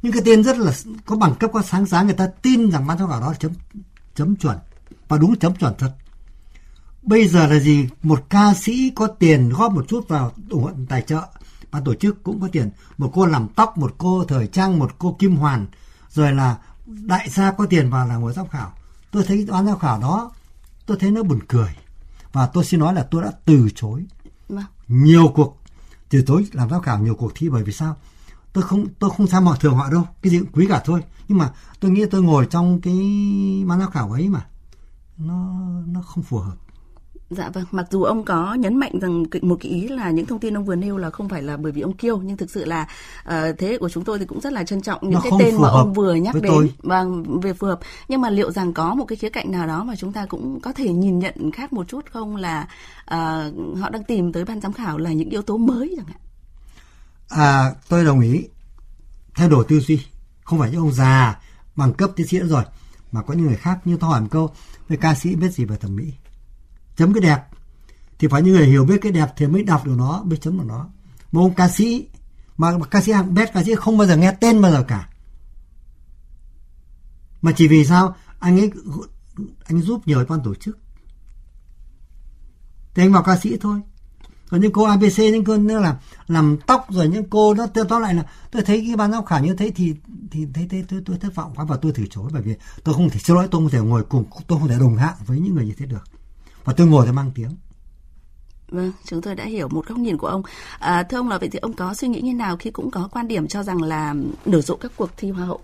Những 0.02 0.14
cái 0.14 0.22
tên 0.26 0.44
rất 0.44 0.58
là 0.58 0.74
có 1.06 1.16
bằng 1.16 1.36
cấp, 1.36 1.50
có 1.54 1.62
sáng 1.62 1.86
giá, 1.86 2.02
người 2.04 2.14
ta 2.14 2.28
tin 2.28 2.72
rằng 2.72 2.88
ban 2.88 2.98
giám 2.98 3.10
khảo 3.10 3.22
đó 3.22 3.34
chấm 3.40 3.52
chấm 4.16 4.36
chuẩn. 4.36 4.58
Và 5.08 5.18
đúng 5.18 5.40
chấm 5.40 5.56
chuẩn 5.56 5.74
thật. 5.78 5.94
Bây 7.02 7.28
giờ 7.28 7.48
là 7.48 7.60
gì? 7.60 7.88
Một 8.04 8.24
ca 8.30 8.54
sĩ 8.54 8.92
có 8.96 9.08
tiền 9.08 9.50
góp 9.50 9.72
một 9.72 9.86
chút 9.88 10.08
vào 10.08 10.32
ủng 10.50 10.64
hộ 10.64 10.70
tài 10.90 11.02
trợ. 11.02 11.22
Ban 11.72 11.84
tổ 11.84 11.96
chức 11.96 12.24
cũng 12.24 12.42
có 12.42 12.48
tiền. 12.52 12.70
Một 12.98 13.12
cô 13.14 13.26
làm 13.26 13.48
tóc, 13.48 13.78
một 13.78 13.96
cô 13.98 14.26
thời 14.28 14.48
trang, 14.48 14.80
một 14.80 14.92
cô 15.00 15.16
kim 15.20 15.36
hoàn. 15.36 15.68
Rồi 16.10 16.34
là 16.34 16.58
đại 16.86 17.30
gia 17.30 17.52
có 17.52 17.66
tiền 17.66 17.90
vào 17.90 18.08
là 18.08 18.16
ngồi 18.16 18.34
giám 18.34 18.48
khảo. 18.48 18.74
Tôi 19.12 19.24
thấy 19.24 19.48
ban 19.50 19.66
giám 19.66 19.80
khảo 19.80 20.00
đó, 20.00 20.32
tôi 20.86 20.98
thấy 21.00 21.12
nó 21.12 21.24
buồn 21.24 21.40
cười. 21.48 21.70
Và 22.34 22.48
tôi 22.48 22.66
xin 22.66 22.80
nói 22.80 22.94
là 22.94 23.08
tôi 23.12 23.24
đã 23.24 23.32
từ 23.46 23.70
chối 23.76 24.06
Vâng. 24.50 24.66
Nhiều 24.88 25.32
cuộc 25.36 25.58
từ 26.10 26.22
tối 26.22 26.46
làm 26.52 26.70
giám 26.70 26.82
khảo 26.82 27.00
nhiều 27.00 27.16
cuộc 27.16 27.32
thi 27.36 27.50
bởi 27.50 27.64
vì 27.64 27.74
sao? 27.74 27.96
Tôi 28.54 28.64
không 28.64 28.86
tôi 29.00 29.10
không 29.18 29.28
tham 29.28 29.46
họ 29.46 29.56
thường 29.56 29.76
họ 29.76 29.90
đâu, 29.90 30.08
cái 30.22 30.32
gì 30.32 30.40
cũng 30.40 30.52
quý 30.54 30.68
cả 30.70 30.82
thôi. 30.86 31.04
Nhưng 31.28 31.38
mà 31.38 31.52
tôi 31.80 31.92
nghĩ 31.92 32.06
tôi 32.06 32.22
ngồi 32.22 32.48
trong 32.50 32.82
cái 32.82 32.94
ban 33.68 33.80
giám 33.80 33.92
khảo 33.92 34.12
ấy 34.12 34.30
mà 34.30 34.46
nó 35.18 35.60
nó 35.88 36.02
không 36.02 36.24
phù 36.24 36.38
hợp. 36.38 36.56
Dạ 37.38 37.50
vâng, 37.50 37.64
mặc 37.72 37.86
dù 37.92 38.04
ông 38.04 38.26
có 38.26 38.54
nhấn 38.54 38.78
mạnh 38.78 39.00
rằng 39.00 39.24
một 39.42 39.58
cái 39.62 39.72
ý 39.72 39.88
là 39.88 40.10
những 40.12 40.26
thông 40.26 40.40
tin 40.40 40.58
ông 40.58 40.66
vừa 40.66 40.76
nêu 40.76 40.98
là 40.98 41.10
không 41.10 41.30
phải 41.30 41.42
là 41.42 41.58
bởi 41.58 41.72
vì 41.72 41.82
ông 41.82 41.94
kiêu 41.94 42.18
nhưng 42.18 42.38
thực 42.38 42.52
sự 42.52 42.66
là 42.66 42.88
uh, 43.22 43.34
thế 43.58 43.68
hệ 43.68 43.78
của 43.78 43.90
chúng 43.90 44.04
tôi 44.04 44.20
thì 44.20 44.26
cũng 44.26 44.42
rất 44.42 44.54
là 44.54 44.64
trân 44.64 44.82
trọng 44.82 45.00
những 45.02 45.14
Nó 45.14 45.22
cái 45.24 45.32
tên 45.40 45.56
mà 45.62 45.70
ông 45.70 45.94
vừa 45.94 46.14
nhắc 46.14 46.36
đến 46.36 46.44
tôi. 46.48 46.74
vâng 46.78 47.40
về 47.40 47.54
phù 47.54 47.68
hợp. 47.68 47.80
Nhưng 48.08 48.22
mà 48.22 48.30
liệu 48.30 48.52
rằng 48.52 48.74
có 48.74 48.94
một 48.96 49.06
cái 49.06 49.16
khía 49.16 49.30
cạnh 49.30 49.52
nào 49.52 49.68
đó 49.68 49.84
mà 49.84 49.96
chúng 49.96 50.14
ta 50.14 50.26
cũng 50.26 50.60
có 50.60 50.74
thể 50.74 50.94
nhìn 50.94 51.20
nhận 51.20 51.52
khác 51.52 51.74
một 51.74 51.88
chút 51.88 52.06
không 52.12 52.36
là 52.36 52.68
uh, 53.02 53.78
họ 53.80 53.90
đang 53.90 54.04
tìm 54.04 54.34
tới 54.34 54.46
ban 54.46 54.62
giám 54.62 54.74
khảo 54.74 54.98
là 54.98 55.12
những 55.12 55.30
yếu 55.30 55.42
tố 55.42 55.58
mới 55.58 55.94
chẳng 55.98 56.06
hạn. 56.06 56.18
À, 57.30 57.74
tôi 57.90 58.06
đồng 58.06 58.20
ý. 58.20 58.44
Thay 59.36 59.50
đổi 59.50 59.66
tư 59.68 59.80
duy, 59.80 60.06
không 60.44 60.60
phải 60.60 60.72
những 60.72 60.82
ông 60.82 60.94
già 60.94 61.40
bằng 61.76 61.94
cấp 61.94 62.12
tiến 62.16 62.28
sĩ 62.28 62.40
rồi 62.40 62.64
mà 63.12 63.22
có 63.22 63.34
những 63.34 63.46
người 63.46 63.56
khác 63.56 63.80
như 63.86 63.98
tôi 63.98 64.10
hỏi 64.10 64.22
một 64.22 64.28
câu, 64.32 64.50
về 64.88 64.98
ca 65.02 65.16
sĩ 65.16 65.36
biết 65.36 65.50
gì 65.54 65.66
về 65.66 65.78
thẩm 65.78 65.96
mỹ? 65.96 66.14
Chấm 66.96 67.14
cái 67.14 67.22
đẹp 67.22 67.42
thì 68.20 68.28
phải 68.28 68.42
những 68.42 68.54
người 68.54 68.68
hiểu 68.68 68.86
biết 68.86 68.98
cái 69.02 69.12
đẹp 69.12 69.28
thì 69.38 69.48
mới 69.48 69.64
đọc 69.64 69.86
được 69.86 69.96
nó 69.98 70.24
mới 70.24 70.38
chấm 70.38 70.58
được 70.58 70.66
nó. 70.68 70.90
Một 71.32 71.42
ông 71.42 71.54
ca 71.54 71.70
sĩ 71.70 72.08
mà, 72.58 72.78
mà 72.78 72.86
ca 72.86 73.02
sĩ 73.02 73.12
hạng 73.12 73.34
bét 73.34 73.54
ca 73.54 73.64
sĩ 73.64 73.76
không 73.76 73.98
bao 73.98 74.08
giờ 74.08 74.18
nghe 74.18 74.32
tên 74.32 74.62
bao 74.62 74.72
giờ 74.72 74.84
cả. 74.88 75.10
Mà 77.42 77.52
chỉ 77.56 77.68
vì 77.68 77.86
sao? 77.86 78.16
Anh 78.40 78.60
ấy 78.60 78.72
anh 79.64 79.82
giúp 79.82 80.08
nhiều 80.08 80.26
ban 80.30 80.44
tổ 80.44 80.56
chức. 80.56 80.78
Thì 82.94 83.04
anh 83.04 83.14
vào 83.14 83.24
ca 83.24 83.38
sĩ 83.38 83.58
thôi. 83.58 83.82
Còn 84.50 84.62
những 84.62 84.72
cô 84.72 84.84
abc 84.84 85.20
những 85.20 85.44
cô 85.44 85.58
nữa 85.58 85.80
là 85.80 86.00
làm 86.28 86.58
tóc 86.68 86.86
rồi 86.90 87.08
những 87.08 87.30
cô 87.30 87.54
nó 87.54 87.68
tôi 87.68 87.86
tóm 87.90 88.02
lại 88.02 88.14
là 88.14 88.26
tôi 88.52 88.62
thấy 88.62 88.84
cái 88.88 88.96
ban 88.96 89.12
giám 89.12 89.26
khảo 89.26 89.44
như 89.44 89.56
thế 89.56 89.72
thì 89.76 89.96
thì 90.32 90.48
thấy 90.54 90.68
thấy 90.70 90.86
tôi, 90.90 91.02
tôi 91.06 91.18
thất 91.18 91.36
vọng 91.36 91.54
quá 91.56 91.66
và 91.66 91.78
tôi 91.78 91.92
từ 91.96 92.06
chối 92.10 92.30
bởi 92.34 92.42
vì 92.42 92.56
tôi 92.84 92.96
không 92.96 93.10
thể 93.10 93.20
xin 93.20 93.36
lỗi 93.36 93.48
tôi 93.52 93.62
không 93.62 93.70
thể 93.70 93.80
ngồi 93.80 94.04
cùng 94.04 94.26
tôi 94.48 94.60
không 94.60 94.68
thể 94.68 94.80
đồng 94.80 94.98
hạng 94.98 95.16
với 95.26 95.40
những 95.40 95.56
người 95.56 95.66
như 95.66 95.74
thế 95.78 95.86
được 95.86 96.04
và 96.64 96.74
tôi 96.74 96.88
ngồi 96.88 97.06
để 97.06 97.12
mang 97.12 97.32
tiếng 97.36 97.52
Vâng, 98.72 98.92
chúng 99.06 99.22
tôi 99.22 99.36
đã 99.36 99.46
hiểu 99.46 99.68
một 99.68 99.86
góc 99.88 99.98
nhìn 99.98 100.18
của 100.18 100.28
ông. 100.28 100.44
À, 100.80 101.04
thưa 101.04 101.18
ông 101.18 101.30
là 101.30 101.38
vậy 101.38 101.50
thì 101.50 101.60
ông 101.60 101.74
có 101.74 101.94
suy 101.94 102.08
nghĩ 102.08 102.22
như 102.22 102.34
nào 102.34 102.58
khi 102.58 102.72
cũng 102.72 102.92
có 102.92 103.10
quan 103.12 103.28
điểm 103.28 103.48
cho 103.48 103.64
rằng 103.64 103.82
là 103.82 104.16
nở 104.46 104.62
rộ 104.62 104.76
các 104.76 104.92
cuộc 104.96 105.10
thi 105.18 105.30
hoa 105.30 105.46
hậu 105.46 105.60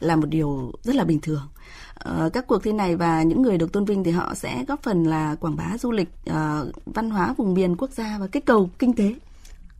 là 0.00 0.16
một 0.16 0.26
điều 0.28 0.72
rất 0.82 0.96
là 0.96 1.04
bình 1.04 1.20
thường. 1.20 1.48
À, 1.94 2.28
các 2.32 2.46
cuộc 2.46 2.62
thi 2.62 2.72
này 2.72 2.96
và 2.96 3.22
những 3.22 3.42
người 3.42 3.58
được 3.58 3.72
tôn 3.72 3.84
vinh 3.84 4.04
thì 4.04 4.10
họ 4.10 4.34
sẽ 4.34 4.64
góp 4.68 4.82
phần 4.82 5.04
là 5.04 5.34
quảng 5.34 5.56
bá 5.56 5.78
du 5.78 5.92
lịch, 5.92 6.08
à, 6.26 6.62
văn 6.86 7.10
hóa 7.10 7.34
vùng 7.36 7.54
miền 7.54 7.76
quốc 7.76 7.90
gia 7.90 8.18
và 8.18 8.26
kích 8.26 8.46
cầu 8.46 8.70
kinh 8.78 8.92
tế. 8.92 9.14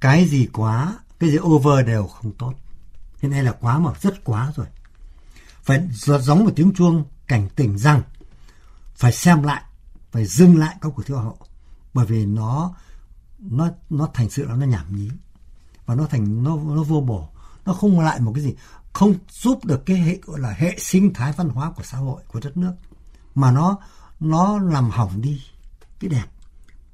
Cái 0.00 0.25
gì 0.25 0.49
quá, 0.52 0.94
cái 1.19 1.31
gì 1.31 1.38
over 1.38 1.87
đều 1.87 2.06
không 2.06 2.32
tốt. 2.32 2.52
Hiện 3.22 3.31
nay 3.31 3.43
là 3.43 3.52
quá 3.52 3.78
mà 3.78 3.90
rất 4.00 4.25
quá 4.25 4.52
rồi. 4.56 4.66
Phải 5.62 5.88
giống 6.20 6.44
một 6.44 6.50
tiếng 6.56 6.72
chuông 6.75 7.04
cảnh 7.26 7.49
tỉnh 7.56 7.78
rằng 7.78 8.02
phải 8.94 9.12
xem 9.12 9.43
lại 9.43 9.62
phải 10.12 10.25
dừng 10.25 10.58
lại 10.58 10.76
các 10.81 10.93
cuộc 10.96 11.02
thi 11.06 11.14
hoa 11.14 11.22
hậu, 11.22 11.38
bởi 11.94 12.06
vì 12.06 12.26
nó 12.26 12.75
nó 13.38 13.70
nó 13.90 14.08
thành 14.14 14.31
sự 14.31 14.44
là 14.44 14.55
nó 14.55 14.66
nhảm 14.66 14.96
nhí, 14.96 15.10
và 15.87 15.94
nó 15.94 16.06
thành, 16.06 16.43
nó 16.44 16.56
nó 16.56 16.82
vô 16.82 17.00
bổ. 17.00 17.28
Nó 17.64 17.72
không 17.72 18.00
lại 18.00 18.20
một 18.20 18.32
cái 18.34 18.44
gì, 18.44 18.55
không 18.93 19.14
giúp 19.31 19.64
được 19.64 19.87
cái 19.87 19.96
hệ, 19.96 20.19
gọi 20.22 20.40
là 20.40 20.50
hệ 20.50 20.76
sinh 20.78 21.14
thái 21.14 21.32
văn 21.32 21.49
hóa 21.49 21.70
của 21.70 21.82
xã 21.82 21.99
hội, 21.99 22.22
của 22.28 22.40
đất 22.40 22.56
nước, 22.56 22.72
mà 23.34 23.52
nó 23.52 23.78
nó 24.20 24.58
làm 24.58 24.90
hỏng 24.90 25.20
đi 25.20 25.43
cái 26.00 26.11
đẹp. 26.11 26.26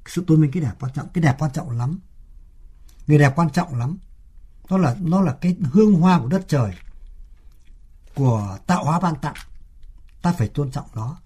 Sự 0.05 0.23
tôn 0.27 0.41
vinh 0.41 0.51
cái 0.51 0.63
đẹp 0.63 0.73
quan 0.79 0.93
trọng, 0.93 1.09
cái 1.09 1.21
đẹp 1.21 1.35
quan 1.39 1.51
trọng 1.51 1.69
lắm. 1.69 1.99
Người 3.07 3.19
đẹp 3.19 3.33
quan 3.35 3.49
trọng 3.49 3.75
lắm. 3.75 3.97
Nó 4.69 4.77
là 4.77 4.95
nó 4.99 5.21
là 5.21 5.37
cái 5.41 5.55
hương 5.71 5.95
hoa 5.95 6.19
của 6.19 6.27
đất 6.27 6.45
trời, 6.47 6.73
của 8.15 8.57
tạo 8.67 8.83
hóa 8.85 8.99
ban 8.99 9.15
tặng. 9.15 9.35
Ta 10.21 10.33
phải 10.33 10.47
tôn 10.47 10.71
trọng 10.71 10.87
nó 10.93 11.17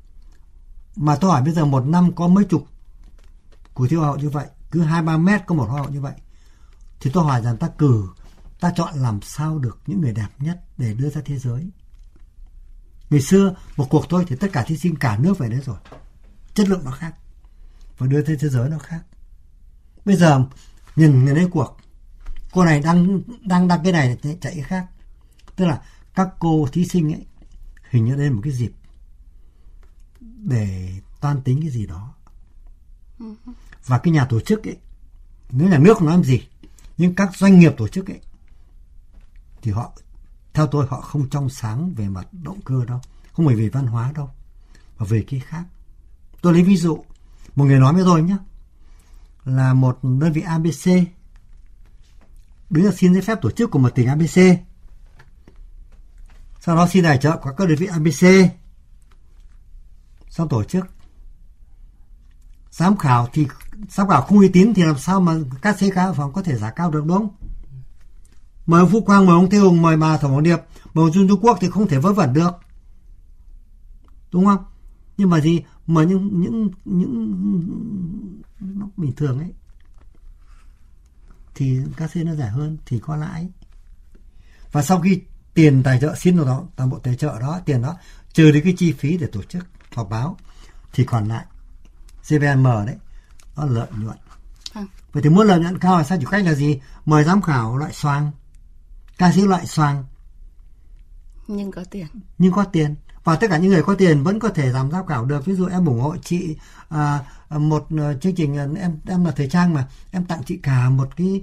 mà 1.00 1.16
tôi 1.16 1.32
hỏi 1.32 1.42
bây 1.42 1.54
giờ 1.54 1.66
một 1.66 1.86
năm 1.86 2.16
có 2.16 2.28
mấy 2.28 2.44
chục 2.44 2.68
cuộc 3.74 3.88
thi 3.88 3.96
hoa 3.96 4.08
hậu 4.08 4.18
như 4.18 4.30
vậy, 4.30 4.48
cứ 4.72 4.82
hai 4.82 5.02
ba 5.02 5.18
mét 5.18 5.42
có 5.48 5.56
một 5.56 5.66
hoa 5.70 5.82
hậu 5.82 5.92
như 5.92 6.02
vậy. 6.02 6.14
Thì 7.00 7.12
tôi 7.14 7.24
hỏi 7.24 7.42
rằng 7.42 7.58
ta 7.58 7.68
cử, 7.78 8.10
ta 8.60 8.72
chọn 8.76 8.94
làm 8.96 9.22
sao 9.22 9.60
được 9.60 9.80
những 9.88 10.02
người 10.02 10.14
đẹp 10.14 10.28
nhất 10.40 10.60
để 10.78 10.94
đưa 10.94 11.10
ra 11.10 11.22
thế 11.26 11.38
giới. 11.38 11.70
Ngày 13.10 13.22
xưa, 13.22 13.56
một 13.78 13.88
cuộc 13.90 14.10
thôi 14.10 14.26
thì 14.28 14.36
tất 14.36 14.48
cả 14.54 14.64
thí 14.64 14.78
sinh 14.78 14.96
cả 14.96 15.18
nước 15.18 15.38
về 15.38 15.50
đấy 15.50 15.60
rồi. 15.66 15.78
Chất 16.54 16.70
lượng 16.70 16.82
nó 16.86 16.92
khác. 16.92 17.16
Và 17.98 18.08
đưa 18.08 18.22
ra 18.22 18.36
thế 18.40 18.50
giới 18.50 18.70
nó 18.70 18.80
khác. 18.80 19.02
Bây 20.06 20.16
giờ, 20.16 20.46
nhìn 20.96 21.26
người 21.26 21.36
đấy 21.36 21.48
cuộc. 21.52 21.78
Cô 22.52 22.66
này 22.66 22.80
đang 22.80 23.22
đang 23.46 23.68
đăng 23.68 23.84
cái 23.84 23.94
này 23.94 24.18
chạy 24.24 24.54
cái 24.54 24.64
khác. 24.64 24.86
Tức 25.56 25.66
là 25.66 25.82
các 26.16 26.30
cô 26.40 26.68
thí 26.72 26.86
sinh 26.86 27.14
ấy, 27.14 27.26
hình 27.90 28.06
như 28.06 28.16
đây 28.16 28.26
là 28.26 28.32
một 28.32 28.42
cái 28.44 28.54
dịp 28.54 28.72
để 30.44 30.92
toan 31.22 31.42
tính 31.42 31.62
cái 31.62 31.70
gì 31.70 31.86
đó. 31.86 32.14
Và 33.86 33.98
cái 33.98 34.14
nhà 34.14 34.26
tổ 34.26 34.40
chức 34.40 34.68
ấy, 34.68 34.78
nếu 35.52 35.70
nhà 35.70 35.78
nước 35.78 35.98
không 35.98 36.08
làm 36.08 36.24
gì, 36.24 36.48
nhưng 36.98 37.16
các 37.16 37.36
doanh 37.36 37.60
nghiệp 37.60 37.74
tổ 37.78 37.88
chức 37.88 38.08
ấy, 38.08 38.20
thì 39.62 39.72
họ, 39.72 39.94
theo 40.54 40.68
tôi 40.68 40.86
họ 40.90 41.02
không 41.02 41.30
trong 41.30 41.50
sáng 41.50 41.94
về 41.94 42.10
mặt 42.10 42.28
động 42.32 42.60
cơ 42.66 42.86
đâu, 42.86 43.02
không 43.34 43.46
phải 43.46 43.56
về 43.56 43.70
văn 43.70 43.88
hóa 43.88 44.12
đâu, 44.16 44.30
mà 44.98 45.06
về 45.06 45.24
cái 45.28 45.40
khác. 45.40 45.64
Tôi 46.42 46.54
lấy 46.54 46.64
ví 46.64 46.78
dụ, 46.78 47.04
một 47.56 47.66
người 47.66 47.80
nói 47.80 47.94
với 47.94 48.04
tôi 48.06 48.22
nhé 48.22 48.38
là 49.46 49.74
một 49.74 50.00
đơn 50.04 50.32
vị 50.34 50.42
ABC 50.42 50.86
đứng 52.70 52.84
ra 52.86 52.92
xin 52.92 53.14
giấy 53.14 53.22
phép 53.22 53.42
tổ 53.42 53.52
chức 53.52 53.72
của 53.72 53.80
một 53.80 53.90
tỉnh 53.96 54.08
ABC 54.08 54.60
sau 56.62 56.76
đó 56.76 56.88
xin 56.88 57.04
tài 57.04 57.18
trợ 57.18 57.38
của 57.38 57.52
các 57.58 57.70
đơn 57.70 57.78
vị 57.78 57.86
ABC 57.86 58.52
xong 60.30 60.50
tổ 60.50 60.64
chức. 60.64 60.86
Giám 62.72 62.98
khảo 62.98 63.30
thì, 63.34 63.48
giám 63.90 64.08
khảo 64.08 64.22
không 64.22 64.40
uy 64.40 64.50
tín 64.50 64.74
thì 64.74 64.84
làm 64.84 64.98
sao 64.98 65.22
mà 65.22 65.36
các 65.62 65.80
sĩ 65.80 65.90
cao 65.96 66.14
phòng 66.14 66.34
có 66.34 66.44
thể 66.44 66.58
giả 66.58 66.72
cao 66.72 66.92
được, 66.92 67.06
đúng 67.06 67.30
mời 68.66 68.80
ông 68.80 68.90
Phú 68.90 69.02
Quang, 69.02 69.26
mời 69.26 69.36
ông 69.36 69.50
Thế 69.50 69.58
Hùng, 69.58 69.82
mời 69.82 69.98
bà 69.98 70.18
Thẩm 70.18 70.32
Hoàng 70.32 70.44
Điệp, 70.44 70.60
mời 70.94 71.04
ông 71.06 71.12
Trung 71.14 71.28
Trung 71.28 71.40
Quốc 71.42 71.58
thì 71.62 71.70
không 71.70 71.88
thể 71.88 72.00
vớ 72.00 72.14
vẩn 72.14 72.34
được. 72.34 72.52
Đúng 74.32 74.46
không? 74.46 74.66
Nhưng 75.18 75.30
mà 75.30 75.40
gì? 75.40 75.64
Mời 75.88 76.06
những 76.06 76.42
những 76.42 76.70
những 76.86 78.42
nó 78.60 78.88
bình 78.98 79.14
thường 79.16 79.40
ấy, 79.40 79.54
thì 81.56 81.80
các 81.98 82.12
sĩ 82.12 82.24
nó 82.24 82.36
rẻ 82.36 82.48
hơn, 82.48 82.78
thì 82.86 83.00
có 83.00 83.16
lãi. 83.16 83.50
Và 84.72 84.82
sau 84.82 85.02
khi 85.02 85.22
tiền 85.54 85.84
tài 85.84 86.00
trợ 86.00 86.16
xin 86.16 86.40
vào 86.40 86.70
toàn 86.76 86.90
bộ 86.90 87.00
tài 87.00 87.16
trợ 87.16 87.40
đó 87.40 87.60
tiền 87.66 87.82
đó 87.82 87.98
trừ 88.34 88.52
đi 88.52 88.62
cái 88.62 88.74
chi 88.78 88.94
phí 88.94 89.18
để 89.18 89.28
tổ 89.32 89.44
chức 89.44 89.66
họp 89.96 90.10
báo 90.10 90.38
thì 90.94 91.04
còn 91.04 91.28
lại 91.28 91.46
CVM 92.28 92.64
đấy 92.64 92.96
nó 93.56 93.66
lợi 93.66 93.88
nhuận. 93.98 94.18
À. 94.74 94.86
vậy 95.12 95.24
thì 95.24 95.30
muốn 95.30 95.48
lợi 95.48 95.60
nhuận 95.60 95.80
cao 95.80 95.98
là 95.98 96.04
sao? 96.04 96.18
Chỉ 96.22 96.26
cách 96.32 96.46
là 96.46 96.54
gì? 96.54 96.80
Mời 97.06 97.24
giám 97.24 97.42
khảo 97.42 97.78
loại 97.78 97.94
xoang 97.94 98.32
ca 99.18 99.32
sĩ 99.32 99.42
loại 99.42 99.66
xoang 99.66 100.04
Nhưng 101.48 101.72
có 101.72 101.84
tiền. 101.92 102.08
Nhưng 102.38 102.54
có 102.54 102.64
tiền. 102.64 102.96
Và 103.24 103.36
tất 103.36 103.48
cả 103.50 103.58
những 103.58 103.72
người 103.72 103.84
có 103.84 103.96
tiền 103.96 104.24
vẫn 104.24 104.40
có 104.40 104.50
thể 104.50 104.72
làm 104.72 104.92
giám 104.92 105.06
khảo 105.06 105.26
được. 105.26 105.46
Ví 105.46 105.56
dụ 105.56 105.66
em 105.66 105.86
ủng 105.86 106.00
hộ 106.00 106.16
chị 106.24 106.58
à, 106.90 107.20
một 107.50 107.88
uh, 107.94 108.22
chương 108.22 108.36
trình 108.36 108.58
em 108.58 109.00
em 109.06 109.26
là 109.26 109.32
thời 109.32 109.50
trang 109.50 109.74
mà 109.74 109.88
em 110.12 110.26
tặng 110.26 110.44
chị 110.46 110.58
cả 110.64 110.90
một 110.90 111.10
cái 111.16 111.42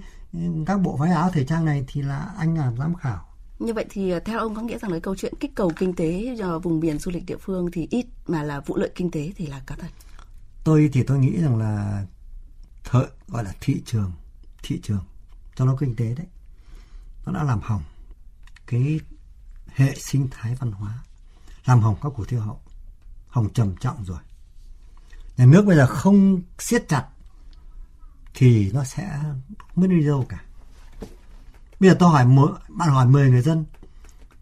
các 0.66 0.80
bộ 0.80 0.96
váy 0.96 1.10
áo 1.10 1.30
thời 1.32 1.44
trang 1.44 1.64
này 1.64 1.84
thì 1.88 2.02
là 2.02 2.26
anh 2.38 2.58
làm 2.58 2.76
giám 2.76 2.94
khảo 2.94 3.28
như 3.58 3.74
vậy 3.74 3.86
thì 3.90 4.10
à, 4.10 4.20
theo 4.24 4.38
ông 4.38 4.54
có 4.54 4.62
nghĩa 4.62 4.78
rằng 4.78 4.92
là 4.92 4.98
câu 4.98 5.16
chuyện 5.16 5.34
kích 5.40 5.54
cầu 5.54 5.72
kinh 5.76 5.94
tế 5.94 6.36
cho 6.38 6.58
vùng 6.58 6.80
miền 6.80 6.98
du 6.98 7.10
lịch 7.10 7.26
địa 7.26 7.36
phương 7.36 7.70
thì 7.72 7.86
ít 7.90 8.06
mà 8.26 8.42
là 8.42 8.60
vụ 8.60 8.76
lợi 8.76 8.90
kinh 8.94 9.10
tế 9.10 9.32
thì 9.36 9.46
là 9.46 9.62
có 9.66 9.74
thật. 9.78 9.88
Tôi 10.64 10.90
thì 10.92 11.02
tôi 11.02 11.18
nghĩ 11.18 11.42
rằng 11.42 11.58
là 11.58 12.04
thợ 12.84 13.06
gọi 13.28 13.44
là 13.44 13.54
thị 13.60 13.82
trường, 13.84 14.12
thị 14.62 14.80
trường 14.82 15.04
cho 15.54 15.64
nó 15.64 15.76
kinh 15.80 15.96
tế 15.96 16.14
đấy. 16.14 16.26
Nó 17.26 17.32
đã 17.32 17.44
làm 17.44 17.60
hỏng 17.62 17.82
cái 18.66 19.00
hệ 19.66 19.94
sinh 19.94 20.28
thái 20.30 20.54
văn 20.54 20.72
hóa, 20.72 20.98
làm 21.66 21.80
hỏng 21.80 21.96
các 22.02 22.12
cuộc 22.16 22.28
thi 22.28 22.36
hậu, 22.36 22.60
hỏng 23.28 23.52
trầm 23.52 23.76
trọng 23.80 24.04
rồi. 24.04 24.18
Nhà 25.36 25.46
nước 25.46 25.64
bây 25.66 25.76
giờ 25.76 25.86
không 25.86 26.42
siết 26.58 26.88
chặt 26.88 27.06
thì 28.34 28.70
nó 28.72 28.84
sẽ 28.84 29.20
mất 29.74 29.86
đi 29.86 30.06
đâu 30.06 30.26
cả 30.28 30.45
bây 31.80 31.90
giờ 31.90 31.96
tôi 31.98 32.10
hỏi 32.10 32.26
bạn 32.68 32.88
hỏi 32.88 33.06
10 33.06 33.30
người 33.30 33.42
dân 33.42 33.64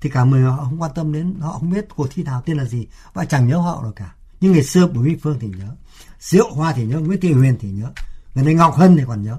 thì 0.00 0.10
cả 0.10 0.24
10 0.24 0.42
họ 0.42 0.64
không 0.64 0.82
quan 0.82 0.90
tâm 0.94 1.12
đến 1.12 1.34
họ 1.40 1.52
không 1.52 1.70
biết 1.70 1.86
cuộc 1.96 2.06
thi 2.10 2.22
nào 2.22 2.42
tên 2.46 2.56
là 2.56 2.64
gì 2.64 2.86
và 3.12 3.24
chẳng 3.24 3.48
nhớ 3.48 3.56
họ 3.56 3.80
rồi 3.82 3.92
cả. 3.96 4.14
Nhưng 4.40 4.52
ngày 4.52 4.62
xưa 4.62 4.86
Bùi 4.86 5.04
Minh 5.04 5.18
Phương 5.22 5.38
thì 5.40 5.48
nhớ 5.48 5.76
Diệu 6.20 6.54
Hoa 6.54 6.72
thì 6.72 6.86
nhớ 6.86 7.00
Nguyễn 7.00 7.20
Thị 7.20 7.32
Huyền 7.32 7.56
thì 7.60 7.70
nhớ 7.70 7.90
người 8.34 8.44
này 8.44 8.54
Ngọc 8.54 8.74
Hân 8.74 8.96
thì 8.96 9.04
còn 9.06 9.22
nhớ. 9.22 9.36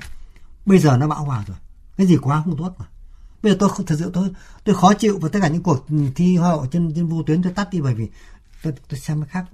Bây 0.65 0.79
giờ 0.79 0.97
nó 0.97 1.07
bão 1.07 1.23
hòa 1.23 1.43
rồi 1.47 1.57
cái 1.97 2.07
gì 2.07 2.17
quá 2.17 2.41
không 2.45 2.57
tốt 2.57 2.73
mà. 2.77 2.85
Bây 3.43 3.51
giờ 3.51 3.57
tôi 3.59 3.69
thật 3.87 3.95
sự 3.99 4.11
tôi 4.13 4.29
tôi 4.63 4.75
khó 4.75 4.93
chịu 4.93 5.19
và 5.21 5.29
tất 5.29 5.39
cả 5.41 5.47
những 5.47 5.63
cuộc 5.63 5.85
thi 6.15 6.37
hoa 6.37 6.49
hậu 6.49 6.67
trên 6.71 6.93
trên 6.95 7.07
vô 7.07 7.23
tuyến 7.23 7.43
tôi 7.43 7.53
tắt 7.53 7.69
đi 7.71 7.81
bởi 7.81 7.93
vì 7.93 8.09
tôi, 8.63 8.73
tôi 8.89 8.99
xem 8.99 9.21
cái 9.21 9.29
khác 9.29 9.45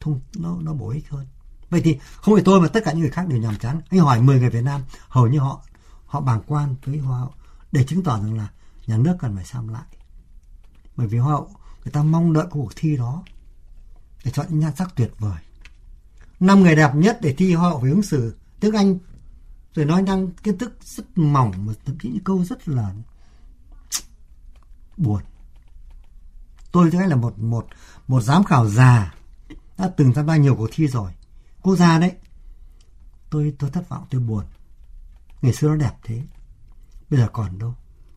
thông 0.00 0.20
nó 0.36 0.56
nó 0.60 0.72
bổ 0.72 0.90
ích 0.90 1.10
hơn. 1.10 1.26
Vậy 1.70 1.80
thì 1.84 1.98
không 2.16 2.34
phải 2.34 2.44
tôi 2.44 2.60
mà 2.60 2.68
tất 2.68 2.84
cả 2.84 2.92
những 2.92 3.00
người 3.00 3.10
khác 3.10 3.28
đều 3.28 3.38
nhàm 3.38 3.56
chán. 3.56 3.80
Anh 3.90 4.00
hỏi 4.00 4.20
10 4.20 4.40
người 4.40 4.50
Việt 4.50 4.64
Nam 4.64 4.80
hầu 5.08 5.26
như 5.26 5.38
họ 5.38 5.60
họ 6.06 6.20
bàng 6.20 6.40
quan 6.46 6.74
với 6.84 6.98
hoa 6.98 7.18
hậu 7.18 7.32
để 7.72 7.84
chứng 7.84 8.02
tỏ 8.02 8.18
rằng 8.18 8.36
là 8.36 8.48
nhà 8.86 8.96
nước 8.96 9.16
cần 9.20 9.36
phải 9.36 9.44
xem 9.44 9.68
lại. 9.68 9.84
Bởi 10.96 11.06
vì 11.06 11.18
hoa 11.18 11.32
hậu, 11.32 11.50
người 11.84 11.92
ta 11.92 12.02
mong 12.02 12.32
đợi 12.32 12.46
cuộc 12.50 12.72
thi 12.76 12.96
đó 12.96 13.24
để 14.24 14.30
chọn 14.30 14.46
những 14.48 14.58
nhan 14.58 14.76
sắc 14.76 14.96
tuyệt 14.96 15.12
vời. 15.18 15.38
Năm 16.40 16.60
người 16.60 16.76
đẹp 16.76 16.94
nhất 16.94 17.18
để 17.22 17.34
thi 17.34 17.54
hoa 17.54 17.70
hậu 17.70 17.78
về 17.78 17.90
ứng 17.90 18.02
xử 18.02 18.36
tiếng 18.60 18.74
anh, 18.74 18.98
rồi 19.74 19.86
nói 19.86 20.02
năng 20.02 20.30
kiến 20.30 20.58
thức 20.58 20.76
rất 20.84 21.18
mỏng, 21.18 21.52
mà 21.66 21.72
thậm 21.84 21.98
chí 21.98 22.08
những 22.08 22.24
câu 22.24 22.44
rất 22.44 22.68
là 22.68 22.94
buồn. 24.96 25.22
Tôi 26.72 26.90
thấy 26.90 27.08
là 27.08 27.16
một 27.16 27.38
một 27.38 27.66
một 28.08 28.20
giám 28.20 28.44
khảo 28.44 28.68
già 28.68 29.14
đã 29.78 29.90
từng 29.96 30.12
tham 30.12 30.26
gia 30.26 30.36
nhiều 30.36 30.56
cuộc 30.56 30.68
thi 30.72 30.86
rồi. 30.86 31.12
Quốc 31.62 31.76
gia 31.76 31.98
đấy. 31.98 32.12
Tôi 33.30 33.54
tôi 33.58 33.70
thất 33.70 33.88
vọng, 33.88 34.06
tôi 34.10 34.20
buồn. 34.20 34.44
Ngày 35.42 35.52
xưa 35.52 35.68
nó 35.68 35.76
đẹp 35.76 35.92
thế 36.02 36.22
bây 37.12 37.20
giờ 37.20 37.28
còn 37.32 37.58
đâu 37.58 37.74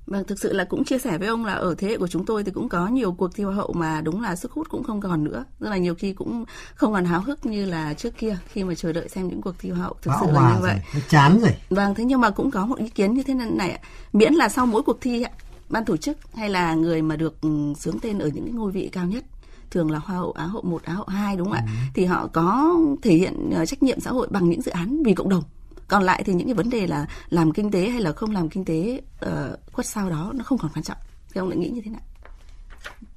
Vâng, 0.07 0.23
thực 0.23 0.39
sự 0.39 0.53
là 0.53 0.63
cũng 0.63 0.83
chia 0.83 0.99
sẻ 0.99 1.17
với 1.17 1.27
ông 1.27 1.45
là 1.45 1.53
ở 1.53 1.75
thế 1.77 1.87
hệ 1.87 1.97
của 1.97 2.07
chúng 2.07 2.25
tôi 2.25 2.43
thì 2.43 2.51
cũng 2.51 2.69
có 2.69 2.87
nhiều 2.87 3.11
cuộc 3.11 3.35
thi 3.35 3.43
hoa 3.43 3.55
hậu 3.55 3.73
mà 3.73 4.01
đúng 4.01 4.21
là 4.21 4.35
sức 4.35 4.51
hút 4.51 4.67
cũng 4.69 4.83
không 4.83 5.01
còn 5.01 5.23
nữa. 5.23 5.45
Rất 5.59 5.69
là 5.69 5.77
nhiều 5.77 5.95
khi 5.95 6.13
cũng 6.13 6.45
không 6.75 6.93
còn 6.93 7.05
háo 7.05 7.21
hức 7.21 7.45
như 7.45 7.65
là 7.65 7.93
trước 7.93 8.17
kia 8.17 8.37
khi 8.47 8.63
mà 8.63 8.75
chờ 8.75 8.93
đợi 8.93 9.09
xem 9.09 9.27
những 9.27 9.41
cuộc 9.41 9.55
thi 9.59 9.69
hoa 9.69 9.81
hậu. 9.81 9.95
Thực 10.01 10.11
Bão 10.11 10.25
sự 10.25 10.31
là 10.31 10.55
như 10.55 10.61
vậy. 10.61 10.79
Rồi, 10.93 11.03
chán 11.09 11.39
rồi. 11.41 11.55
Vâng, 11.69 11.95
thế 11.95 12.05
nhưng 12.05 12.21
mà 12.21 12.29
cũng 12.29 12.51
có 12.51 12.65
một 12.65 12.77
ý 12.77 12.89
kiến 12.89 13.13
như 13.13 13.23
thế 13.23 13.33
này 13.33 13.79
Miễn 14.13 14.33
là 14.33 14.49
sau 14.49 14.65
mỗi 14.65 14.81
cuộc 14.81 14.97
thi 15.01 15.25
ban 15.69 15.85
tổ 15.85 15.97
chức 15.97 16.17
hay 16.33 16.49
là 16.49 16.73
người 16.73 17.01
mà 17.01 17.15
được 17.15 17.41
ừ, 17.41 17.49
sướng 17.79 17.99
tên 17.99 18.19
ở 18.19 18.27
những 18.27 18.45
cái 18.45 18.53
ngôi 18.53 18.71
vị 18.71 18.89
cao 18.91 19.05
nhất 19.05 19.23
thường 19.71 19.91
là 19.91 19.99
hoa 19.99 20.17
hậu 20.17 20.31
á 20.31 20.45
hậu 20.45 20.61
1, 20.61 20.83
á 20.83 20.93
hậu 20.93 21.05
2 21.07 21.35
đúng 21.35 21.47
không 21.47 21.57
ừ. 21.57 21.61
ạ? 21.67 21.89
Thì 21.93 22.05
họ 22.05 22.27
có 22.33 22.75
thể 23.01 23.13
hiện 23.13 23.49
ờ, 23.55 23.65
trách 23.65 23.83
nhiệm 23.83 23.99
xã 23.99 24.11
hội 24.11 24.27
bằng 24.29 24.49
những 24.49 24.61
dự 24.61 24.71
án 24.71 25.03
vì 25.03 25.13
cộng 25.13 25.29
đồng 25.29 25.43
còn 25.87 26.03
lại 26.03 26.23
thì 26.25 26.33
những 26.33 26.47
cái 26.47 26.53
vấn 26.53 26.69
đề 26.69 26.87
là 26.87 27.07
làm 27.29 27.51
kinh 27.51 27.71
tế 27.71 27.89
hay 27.89 28.01
là 28.01 28.11
không 28.11 28.31
làm 28.31 28.49
kinh 28.49 28.65
tế 28.65 29.01
ờ, 29.19 29.57
uh, 29.63 29.73
quất 29.73 29.85
sau 29.85 30.09
đó 30.09 30.31
nó 30.35 30.43
không 30.43 30.57
còn 30.57 30.71
quan 30.75 30.83
trọng. 30.83 30.97
Thì 31.33 31.39
ông 31.39 31.49
lại 31.49 31.57
nghĩ 31.57 31.69
như 31.69 31.81
thế 31.85 31.91
nào? 31.91 32.01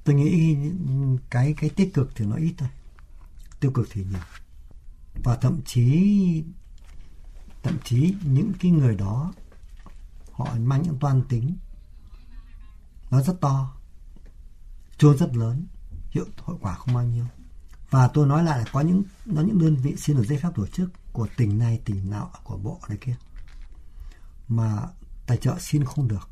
Tôi 0.03 0.15
nghĩ 0.15 0.57
cái 1.29 1.53
cái 1.57 1.69
tích 1.69 1.93
cực 1.93 2.11
thì 2.15 2.25
nó 2.25 2.35
ít 2.35 2.53
thôi. 2.57 2.69
Tiêu 3.59 3.71
cực 3.71 3.87
thì 3.91 4.03
nhiều. 4.11 4.19
Và 5.23 5.35
thậm 5.35 5.61
chí 5.65 6.43
thậm 7.63 7.77
chí 7.83 8.15
những 8.23 8.51
cái 8.59 8.71
người 8.71 8.95
đó 8.95 9.33
họ 10.31 10.47
mang 10.59 10.81
những 10.81 10.99
toan 10.99 11.21
tính 11.29 11.57
nó 13.11 13.21
rất 13.21 13.41
to 13.41 13.75
chưa 14.97 15.13
rất 15.13 15.35
lớn 15.35 15.65
hiệu 16.09 16.25
hậu 16.37 16.57
quả 16.61 16.75
không 16.75 16.95
bao 16.95 17.03
nhiêu. 17.03 17.25
Và 17.89 18.07
tôi 18.07 18.27
nói 18.27 18.43
lại 18.43 18.59
là 18.59 18.65
có 18.71 18.81
những 18.81 19.03
có 19.35 19.41
những 19.41 19.59
đơn 19.59 19.75
vị 19.75 19.95
xin 19.97 20.17
được 20.17 20.23
giấy 20.23 20.37
phép 20.37 20.49
tổ 20.55 20.67
chức 20.67 20.89
của 21.13 21.27
tỉnh 21.37 21.57
này 21.57 21.81
tỉnh 21.85 22.09
nọ 22.09 22.29
của 22.43 22.57
bộ 22.57 22.79
này 22.89 22.97
kia. 23.01 23.15
Mà 24.47 24.87
tài 25.25 25.37
trợ 25.37 25.55
xin 25.59 25.83
không 25.83 26.07
được. 26.07 26.29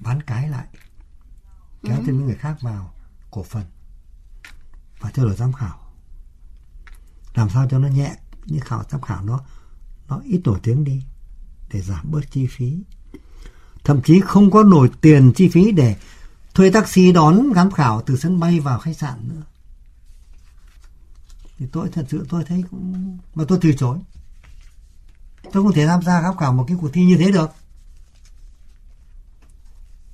Bán 0.00 0.22
cái 0.22 0.48
lại. 0.48 0.66
Kéo 1.82 1.96
ừ. 1.96 2.02
thêm 2.06 2.16
những 2.16 2.26
người 2.26 2.36
khác 2.36 2.56
vào 2.60 2.94
cổ 3.30 3.42
phần. 3.42 3.64
Và 5.00 5.10
theo 5.10 5.24
đổi 5.26 5.36
giám 5.36 5.52
khảo. 5.52 5.78
Làm 7.34 7.48
sao 7.50 7.68
cho 7.70 7.78
nó 7.78 7.88
nhẹ 7.88 8.16
như 8.46 8.60
khảo 8.60 8.84
giám 8.90 9.00
khảo 9.00 9.24
nó 9.24 9.40
nó 10.08 10.20
ít 10.24 10.40
nổi 10.44 10.60
tiếng 10.62 10.84
đi 10.84 11.02
để 11.72 11.80
giảm 11.80 12.10
bớt 12.10 12.30
chi 12.30 12.46
phí. 12.50 12.82
Thậm 13.84 14.02
chí 14.02 14.20
không 14.20 14.50
có 14.50 14.62
nổi 14.62 14.90
tiền 15.00 15.32
chi 15.36 15.48
phí 15.48 15.72
để 15.72 15.96
thuê 16.54 16.70
taxi 16.70 17.12
đón 17.12 17.54
giám 17.54 17.70
khảo 17.70 18.02
từ 18.02 18.16
sân 18.16 18.40
bay 18.40 18.60
vào 18.60 18.78
khách 18.78 18.96
sạn 18.96 19.28
nữa 19.28 19.42
thì 21.60 21.66
tôi 21.72 21.88
thật 21.92 22.06
sự 22.08 22.26
tôi 22.28 22.44
thấy 22.44 22.64
cũng 22.70 23.18
mà 23.34 23.44
tôi 23.48 23.58
từ 23.62 23.72
chối. 23.72 23.98
Tôi 25.42 25.62
không 25.62 25.72
thể 25.72 25.86
tham 25.86 26.02
gia 26.02 26.22
giám 26.22 26.36
khảo 26.36 26.52
một 26.52 26.64
cái 26.68 26.76
cuộc 26.80 26.88
thi 26.92 27.04
như 27.04 27.16
thế 27.16 27.30
được. 27.30 27.50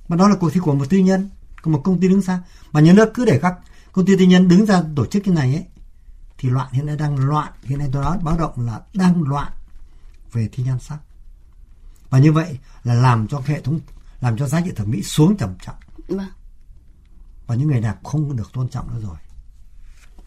Mà 0.07 0.15
đó 0.15 0.27
là 0.27 0.35
cuộc 0.35 0.49
thi 0.53 0.59
của 0.59 0.75
một 0.75 0.85
tư 0.89 0.97
nhân 0.97 1.29
của 1.61 1.71
một 1.71 1.81
công 1.83 1.99
ty 1.99 2.07
đứng 2.07 2.21
ra 2.21 2.43
mà 2.71 2.81
nhà 2.81 2.93
nước 2.93 3.11
cứ 3.13 3.25
để 3.25 3.39
các 3.41 3.55
công 3.91 4.05
ty 4.05 4.17
tư 4.17 4.25
nhân 4.25 4.47
đứng 4.47 4.65
ra 4.65 4.83
tổ 4.95 5.05
chức 5.05 5.23
cái 5.25 5.33
này 5.33 5.53
ấy 5.53 5.65
thì 6.37 6.49
loạn 6.49 6.71
hiện 6.71 6.85
nay 6.85 6.95
đang 6.97 7.17
loạn. 7.17 7.53
Hiện 7.63 7.79
nay 7.79 7.89
tôi 7.91 8.03
nói 8.03 8.17
báo 8.21 8.37
động 8.37 8.65
là 8.65 8.81
đang 8.93 9.23
loạn 9.23 9.51
về 10.31 10.49
thi 10.51 10.63
nhan 10.63 10.79
sắc. 10.79 10.97
Và 12.09 12.19
như 12.19 12.31
vậy 12.31 12.59
là 12.83 12.93
làm 12.93 13.27
cho 13.27 13.41
hệ 13.45 13.61
thống 13.61 13.79
làm 14.21 14.37
cho 14.37 14.47
giá 14.47 14.61
trị 14.61 14.71
thẩm 14.75 14.91
mỹ 14.91 15.03
xuống 15.03 15.37
trầm 15.37 15.55
trọng. 15.65 15.75
Vâng. 16.07 16.29
Và 17.47 17.55
những 17.55 17.67
người 17.67 17.81
đẹp 17.81 17.95
không 18.03 18.35
được 18.35 18.53
tôn 18.53 18.69
trọng 18.69 18.93
nữa 18.93 19.01
rồi. 19.03 19.17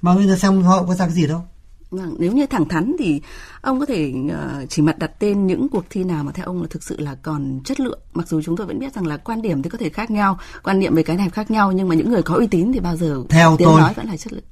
Mà 0.02 0.14
bây 0.14 0.26
giờ 0.26 0.36
xem 0.36 0.62
họ 0.62 0.82
có 0.82 0.94
ra 0.94 1.06
cái 1.06 1.14
gì 1.14 1.26
đâu. 1.26 1.44
Vâng, 1.90 2.16
nếu 2.18 2.32
như 2.32 2.46
thẳng 2.46 2.68
thắn 2.68 2.96
thì 2.98 3.22
ông 3.60 3.80
có 3.80 3.86
thể 3.86 4.14
uh, 4.26 4.70
chỉ 4.70 4.82
mặt 4.82 4.98
đặt 4.98 5.10
tên 5.18 5.46
những 5.46 5.68
cuộc 5.68 5.84
thi 5.90 6.04
nào 6.04 6.24
mà 6.24 6.32
theo 6.32 6.46
ông 6.46 6.62
là 6.62 6.68
thực 6.70 6.82
sự 6.82 7.00
là 7.00 7.14
còn 7.14 7.60
chất 7.64 7.80
lượng. 7.80 8.00
Mặc 8.14 8.28
dù 8.28 8.42
chúng 8.42 8.56
tôi 8.56 8.66
vẫn 8.66 8.78
biết 8.78 8.94
rằng 8.94 9.06
là 9.06 9.16
quan 9.16 9.42
điểm 9.42 9.62
thì 9.62 9.70
có 9.70 9.78
thể 9.78 9.88
khác 9.90 10.10
nhau, 10.10 10.38
quan 10.62 10.78
niệm 10.78 10.94
về 10.94 11.02
cái 11.02 11.16
này 11.16 11.30
khác 11.30 11.50
nhau 11.50 11.72
nhưng 11.72 11.88
mà 11.88 11.94
những 11.94 12.10
người 12.10 12.22
có 12.22 12.34
uy 12.34 12.46
tín 12.46 12.72
thì 12.72 12.80
bao 12.80 12.96
giờ 12.96 13.22
theo 13.28 13.56
tiếng 13.56 13.68
tôi 13.68 13.80
nói 13.80 13.94
vẫn 13.94 14.06
là 14.06 14.16
chất 14.16 14.32
lượng. 14.32 14.44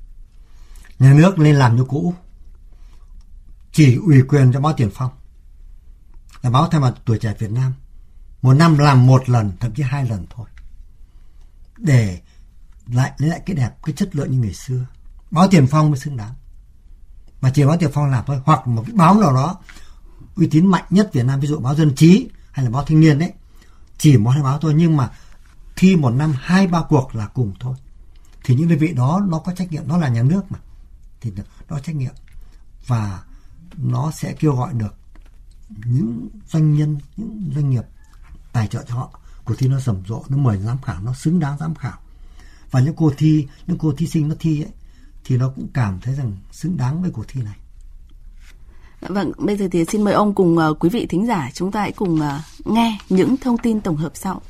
Nhà 0.99 1.15
nước 1.15 1.39
nên 1.39 1.57
làm 1.57 1.77
như 1.77 1.85
cũ. 1.85 2.15
Chỉ 3.73 3.99
ủy 4.07 4.23
quyền 4.23 4.53
cho 4.53 4.61
báo 4.61 4.73
Tiền 4.73 4.91
Phong. 4.95 5.11
Là 6.43 6.51
báo 6.51 6.69
thay 6.71 6.81
mặt 6.81 6.95
tuổi 7.05 7.19
trẻ 7.19 7.35
Việt 7.39 7.51
Nam. 7.51 7.73
Một 8.43 8.55
năm 8.55 8.79
làm 8.79 9.07
một 9.07 9.29
lần, 9.29 9.53
thậm 9.61 9.73
chí 9.73 9.83
hai 9.83 10.09
lần 10.09 10.27
thôi 10.31 10.47
để 11.79 12.19
lại 12.93 13.13
lấy 13.19 13.31
lại 13.31 13.41
cái 13.47 13.57
đẹp 13.57 13.71
cái 13.83 13.95
chất 13.95 14.17
lượng 14.17 14.31
như 14.31 14.39
ngày 14.39 14.55
xưa 14.55 14.85
báo 15.31 15.49
tiền 15.51 15.67
phong 15.67 15.91
mới 15.91 15.99
xứng 15.99 16.17
đáng. 16.17 16.35
Mà 17.41 17.51
chỉ 17.55 17.65
báo 17.65 17.77
tiền 17.77 17.91
phong 17.93 18.11
làm 18.11 18.25
thôi, 18.27 18.41
hoặc 18.45 18.67
một 18.67 18.83
cái 18.87 18.95
báo 18.97 19.21
nào 19.21 19.35
đó 19.35 19.59
uy 20.37 20.49
tín 20.51 20.67
mạnh 20.67 20.85
nhất 20.91 21.11
Việt 21.13 21.25
Nam, 21.25 21.41
ví 21.41 21.49
dụ 21.49 21.59
báo 21.59 21.75
dân 21.75 21.95
trí 21.95 22.29
hay 22.51 22.65
là 22.65 22.71
báo 22.71 22.85
thanh 22.85 23.01
niên 23.01 23.19
đấy, 23.19 23.33
chỉ 23.99 24.17
một 24.17 24.31
hai 24.31 24.43
báo 24.43 24.59
thôi, 24.59 24.75
nhưng 24.77 24.97
mà 24.97 25.11
thi 25.77 25.97
một 25.97 26.11
năm 26.11 26.35
hai 26.39 26.67
ba 26.67 26.83
cuộc 26.89 27.15
là 27.15 27.27
cùng 27.27 27.53
thôi. 27.61 27.77
Thì 28.45 28.55
những 28.55 28.69
đơn 28.69 28.79
vị 28.79 28.93
đó, 28.93 29.21
nó 29.29 29.39
có 29.39 29.53
trách 29.53 29.73
nhiệm, 29.73 29.89
nó 29.89 29.99
là 29.99 30.09
nhà 30.09 30.23
nước 30.23 30.43
mà. 30.51 30.59
Thì 31.21 31.33
nó 31.69 31.79
trách 31.79 31.97
nhiệm. 31.97 32.15
Và 32.87 33.23
nó 33.77 34.11
sẽ 34.11 34.33
kêu 34.33 34.57
gọi 34.57 34.73
được 34.75 34.95
những 35.85 36.29
doanh 36.49 36.75
nhân, 36.75 36.99
những 37.17 37.51
doanh 37.55 37.71
nghiệp 37.71 37.85
tài 38.53 38.67
trợ 38.67 38.85
cho 38.89 38.95
họ. 38.95 39.21
Cuộc 39.45 39.55
thi 39.59 39.69
nó 39.69 39.81
rầm 39.81 39.97
rộ, 40.07 40.25
nó 40.29 40.37
mời 40.37 40.59
giám 40.59 40.83
khảo, 40.83 41.03
nó 41.03 41.15
xứng 41.15 41.41
đáng 41.41 41.59
giám 41.59 41.75
khảo. 41.75 41.99
Và 42.71 42.81
những 42.81 42.97
cô 42.97 43.13
thi, 43.19 43.47
những 43.67 43.79
cô 43.79 43.93
thí 43.93 44.07
sinh 44.07 44.29
nó 44.29 44.35
thi 44.41 44.63
ấy 44.63 44.73
thì 45.29 45.37
nó 45.37 45.53
cũng 45.57 45.67
cảm 45.75 45.99
thấy 46.03 46.15
rằng 46.15 46.33
xứng 46.53 46.77
đáng 46.77 47.03
với 47.03 47.11
cuộc 47.11 47.29
thi 47.29 47.43
này 47.43 47.55
Vâng, 49.01 49.33
bây 49.39 49.57
giờ 49.57 49.69
thì 49.73 49.85
xin 49.85 50.05
mời 50.05 50.15
ông 50.15 50.35
cùng 50.35 50.57
uh, 50.59 50.79
quý 50.81 50.89
vị 50.89 51.07
thính 51.07 51.27
giả 51.27 51.51
chúng 51.55 51.73
ta 51.73 51.81
hãy 51.81 51.93
cùng 51.93 52.21
uh, 52.21 52.67
nghe 52.67 52.99
những 53.09 53.37
thông 53.37 53.59
tin 53.59 53.81
tổng 53.81 53.97
hợp 53.97 54.13
sau. 54.15 54.43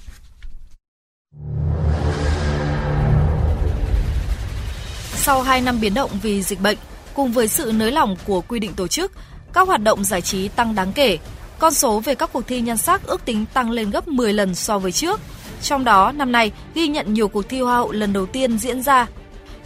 Sau 5.15 5.43
2 5.43 5.61
năm 5.61 5.81
biến 5.81 5.95
động 5.95 6.11
vì 6.23 6.43
dịch 6.43 6.61
bệnh, 6.61 6.79
cùng 7.15 7.33
với 7.33 7.49
sự 7.49 7.73
nới 7.75 7.93
lỏng 7.93 8.17
của 8.27 8.41
quy 8.41 8.59
định 8.59 8.73
tổ 8.75 8.89
chức, 8.89 9.13
các 9.53 9.69
hoạt 9.69 9.83
động 9.83 10.05
giải 10.05 10.21
trí 10.21 10.49
tăng 10.49 10.75
đáng 10.75 10.93
kể, 10.93 11.19
con 11.59 11.75
số 11.75 12.01
về 12.01 12.15
các 12.15 12.31
cuộc 12.33 12.47
thi 12.47 12.61
nhan 12.61 12.77
sắc 12.77 13.07
ước 13.07 13.25
tính 13.25 13.45
tăng 13.55 13.71
lên 13.71 13.91
gấp 13.91 14.09
10 14.09 14.33
lần 14.33 14.55
so 14.55 14.79
với 14.79 14.93
trước. 14.93 15.21
Trong 15.63 15.85
đó, 15.85 16.13
năm 16.13 16.33
nay 16.33 16.53
ghi 16.75 16.89
nhận 16.89 17.15
nhiều 17.15 17.29
cuộc 17.29 17.49
thi 17.49 17.61
Hoa 17.61 17.77
hậu 17.77 17.93
lần 17.93 18.13
đầu 18.13 18.27
tiên 18.27 18.59
diễn 18.59 18.83
ra 18.83 19.07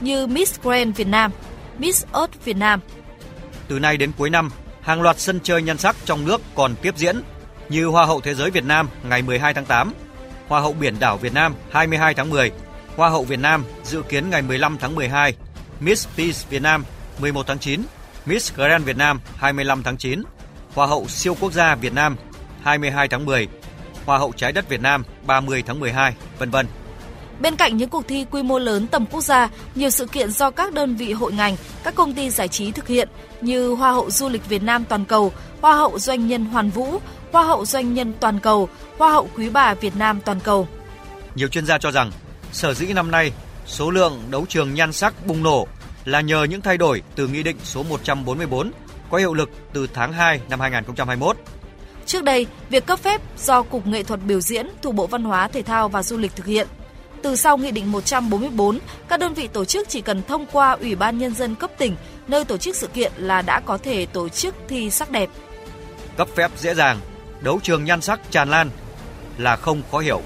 như 0.03 0.27
Miss 0.27 0.61
Grand 0.61 0.97
Việt 0.97 1.07
Nam, 1.07 1.31
Miss 1.79 2.07
Earth 2.15 2.45
Việt 2.45 2.57
Nam. 2.57 2.81
Từ 3.69 3.79
nay 3.79 3.97
đến 3.97 4.13
cuối 4.19 4.31
năm, 4.31 4.51
hàng 4.81 5.03
loạt 5.03 5.19
sân 5.19 5.41
chơi 5.43 5.63
nhan 5.63 5.79
sắc 5.79 5.97
trong 6.05 6.25
nước 6.25 6.41
còn 6.55 6.75
tiếp 6.83 6.97
diễn 6.97 7.23
như 7.69 7.87
Hoa 7.87 8.07
hậu 8.07 8.21
Thế 8.21 8.35
giới 8.35 8.51
Việt 8.51 8.65
Nam 8.65 8.89
ngày 9.09 9.23
12 9.23 9.55
tháng 9.55 9.65
8, 9.65 9.93
Hoa 10.49 10.61
hậu 10.61 10.73
Biển 10.73 10.95
đảo 11.01 11.17
Việt 11.17 11.35
Nam 11.35 11.55
22 11.71 12.15
tháng 12.15 12.31
10, 12.31 12.51
Hoa 12.97 13.09
hậu 13.11 13.25
Việt 13.25 13.39
Nam 13.39 13.65
dự 13.85 14.03
kiến 14.03 14.31
ngày 14.31 14.43
15 14.43 14.79
tháng 14.81 14.95
12, 14.95 15.35
Miss 15.81 16.09
Peace 16.17 16.39
Việt 16.51 16.63
Nam 16.63 16.85
11 17.19 17.47
tháng 17.47 17.59
9, 17.59 17.83
Miss 18.27 18.55
Grand 18.55 18.85
Việt 18.85 18.97
Nam 18.97 19.21
25 19.37 19.83
tháng 19.83 19.97
9, 19.97 20.23
Hoa 20.75 20.87
hậu 20.87 21.09
siêu 21.09 21.37
quốc 21.41 21.53
gia 21.53 21.75
Việt 21.75 21.93
Nam 21.93 22.17
22 22.63 23.09
tháng 23.09 23.25
10, 23.25 23.49
Hoa 24.07 24.19
hậu 24.19 24.33
trái 24.37 24.53
đất 24.53 24.69
Việt 24.69 24.81
Nam 24.81 25.05
30 25.27 25.63
tháng 25.67 25.81
12, 25.81 26.15
vân 26.39 26.51
vân. 26.51 26.67
Bên 27.41 27.57
cạnh 27.57 27.77
những 27.77 27.89
cuộc 27.89 28.09
thi 28.09 28.27
quy 28.31 28.43
mô 28.43 28.59
lớn 28.59 28.87
tầm 28.87 29.07
quốc 29.07 29.21
gia, 29.21 29.49
nhiều 29.75 29.91
sự 29.91 30.07
kiện 30.07 30.31
do 30.31 30.51
các 30.51 30.73
đơn 30.73 30.97
vị 30.97 31.13
hội 31.13 31.33
ngành, 31.33 31.57
các 31.85 31.95
công 31.95 32.15
ty 32.15 32.31
giải 32.31 32.49
trí 32.49 32.73
thực 32.73 32.89
hiện 32.89 33.09
như 33.41 33.69
Hoa 33.69 33.93
hậu 33.93 34.11
du 34.11 34.29
lịch 34.29 34.49
Việt 34.49 34.63
Nam 34.63 34.85
toàn 34.85 35.05
cầu, 35.05 35.33
Hoa 35.61 35.77
hậu 35.77 35.99
doanh 35.99 36.27
nhân 36.27 36.45
Hoàn 36.45 36.71
Vũ, 36.71 36.99
Hoa 37.33 37.45
hậu 37.45 37.65
doanh 37.67 37.95
nhân 37.95 38.13
toàn 38.21 38.41
cầu, 38.41 38.69
Hoa 38.99 39.13
hậu 39.13 39.29
quý 39.37 39.51
bà 39.51 39.75
Việt 39.75 39.97
Nam 39.97 40.21
toàn 40.25 40.41
cầu. 40.41 40.69
Nhiều 41.35 41.49
chuyên 41.49 41.67
gia 41.67 41.79
cho 41.79 41.91
rằng, 41.91 42.11
sở 42.53 42.75
dĩ 42.75 42.87
năm 42.87 43.11
nay 43.11 43.33
số 43.67 43.91
lượng 43.91 44.23
đấu 44.31 44.47
trường 44.49 44.75
nhan 44.75 44.93
sắc 44.93 45.27
bùng 45.27 45.43
nổ 45.43 45.67
là 46.05 46.21
nhờ 46.21 46.45
những 46.45 46.61
thay 46.61 46.79
đổi 46.79 47.03
từ 47.15 47.29
Nghị 47.29 47.43
định 47.43 47.57
số 47.65 47.83
144 47.83 48.71
có 49.11 49.19
hiệu 49.19 49.35
lực 49.35 49.51
từ 49.73 49.87
tháng 49.95 50.13
2 50.13 50.41
năm 50.49 50.61
2021. 50.61 51.37
Trước 52.07 52.25
đây, 52.25 52.47
việc 52.71 52.87
cấp 52.87 52.99
phép 52.99 53.21
do 53.39 53.63
Cục 53.63 53.87
Nghệ 53.87 54.03
thuật 54.03 54.21
biểu 54.27 54.41
diễn 54.41 54.67
thuộc 54.83 54.95
Bộ 54.95 55.07
Văn 55.07 55.25
hóa 55.25 55.49
Thể 55.49 55.63
thao 55.63 55.89
và 55.89 56.03
Du 56.03 56.19
lịch 56.19 56.37
thực 56.37 56.47
hiện. 56.47 56.69
Từ 57.23 57.37
sau 57.37 57.57
Nghị 57.57 57.71
định 57.71 57.93
144, 57.93 58.79
các 59.09 59.21
đơn 59.21 59.35
vị 59.35 59.49
tổ 59.49 59.65
chức 59.65 59.89
chỉ 59.89 60.01
cần 60.01 60.23
thông 60.29 60.47
qua 60.53 60.71
Ủy 60.71 60.95
ban 60.95 61.19
Nhân 61.19 61.35
dân 61.35 61.55
cấp 61.55 61.71
tỉnh 61.79 61.97
nơi 62.29 62.45
tổ 62.45 62.57
chức 62.57 62.77
sự 62.77 62.87
kiện 62.87 63.13
là 63.17 63.43
đã 63.43 63.61
có 63.61 63.79
thể 63.79 64.07
tổ 64.07 64.29
chức 64.29 64.55
thi 64.69 64.91
sắc 64.91 65.11
đẹp. 65.11 65.31
Cấp 66.17 66.29
phép 66.37 66.51
dễ 66.59 66.75
dàng, 66.75 66.99
đấu 67.41 67.61
trường 67.63 67.85
nhan 67.85 68.01
sắc 68.01 68.21
tràn 68.31 68.51
lan 68.51 68.71
là 69.39 69.57
không 69.57 69.83
khó 69.91 69.99
hiểu. 69.99 70.21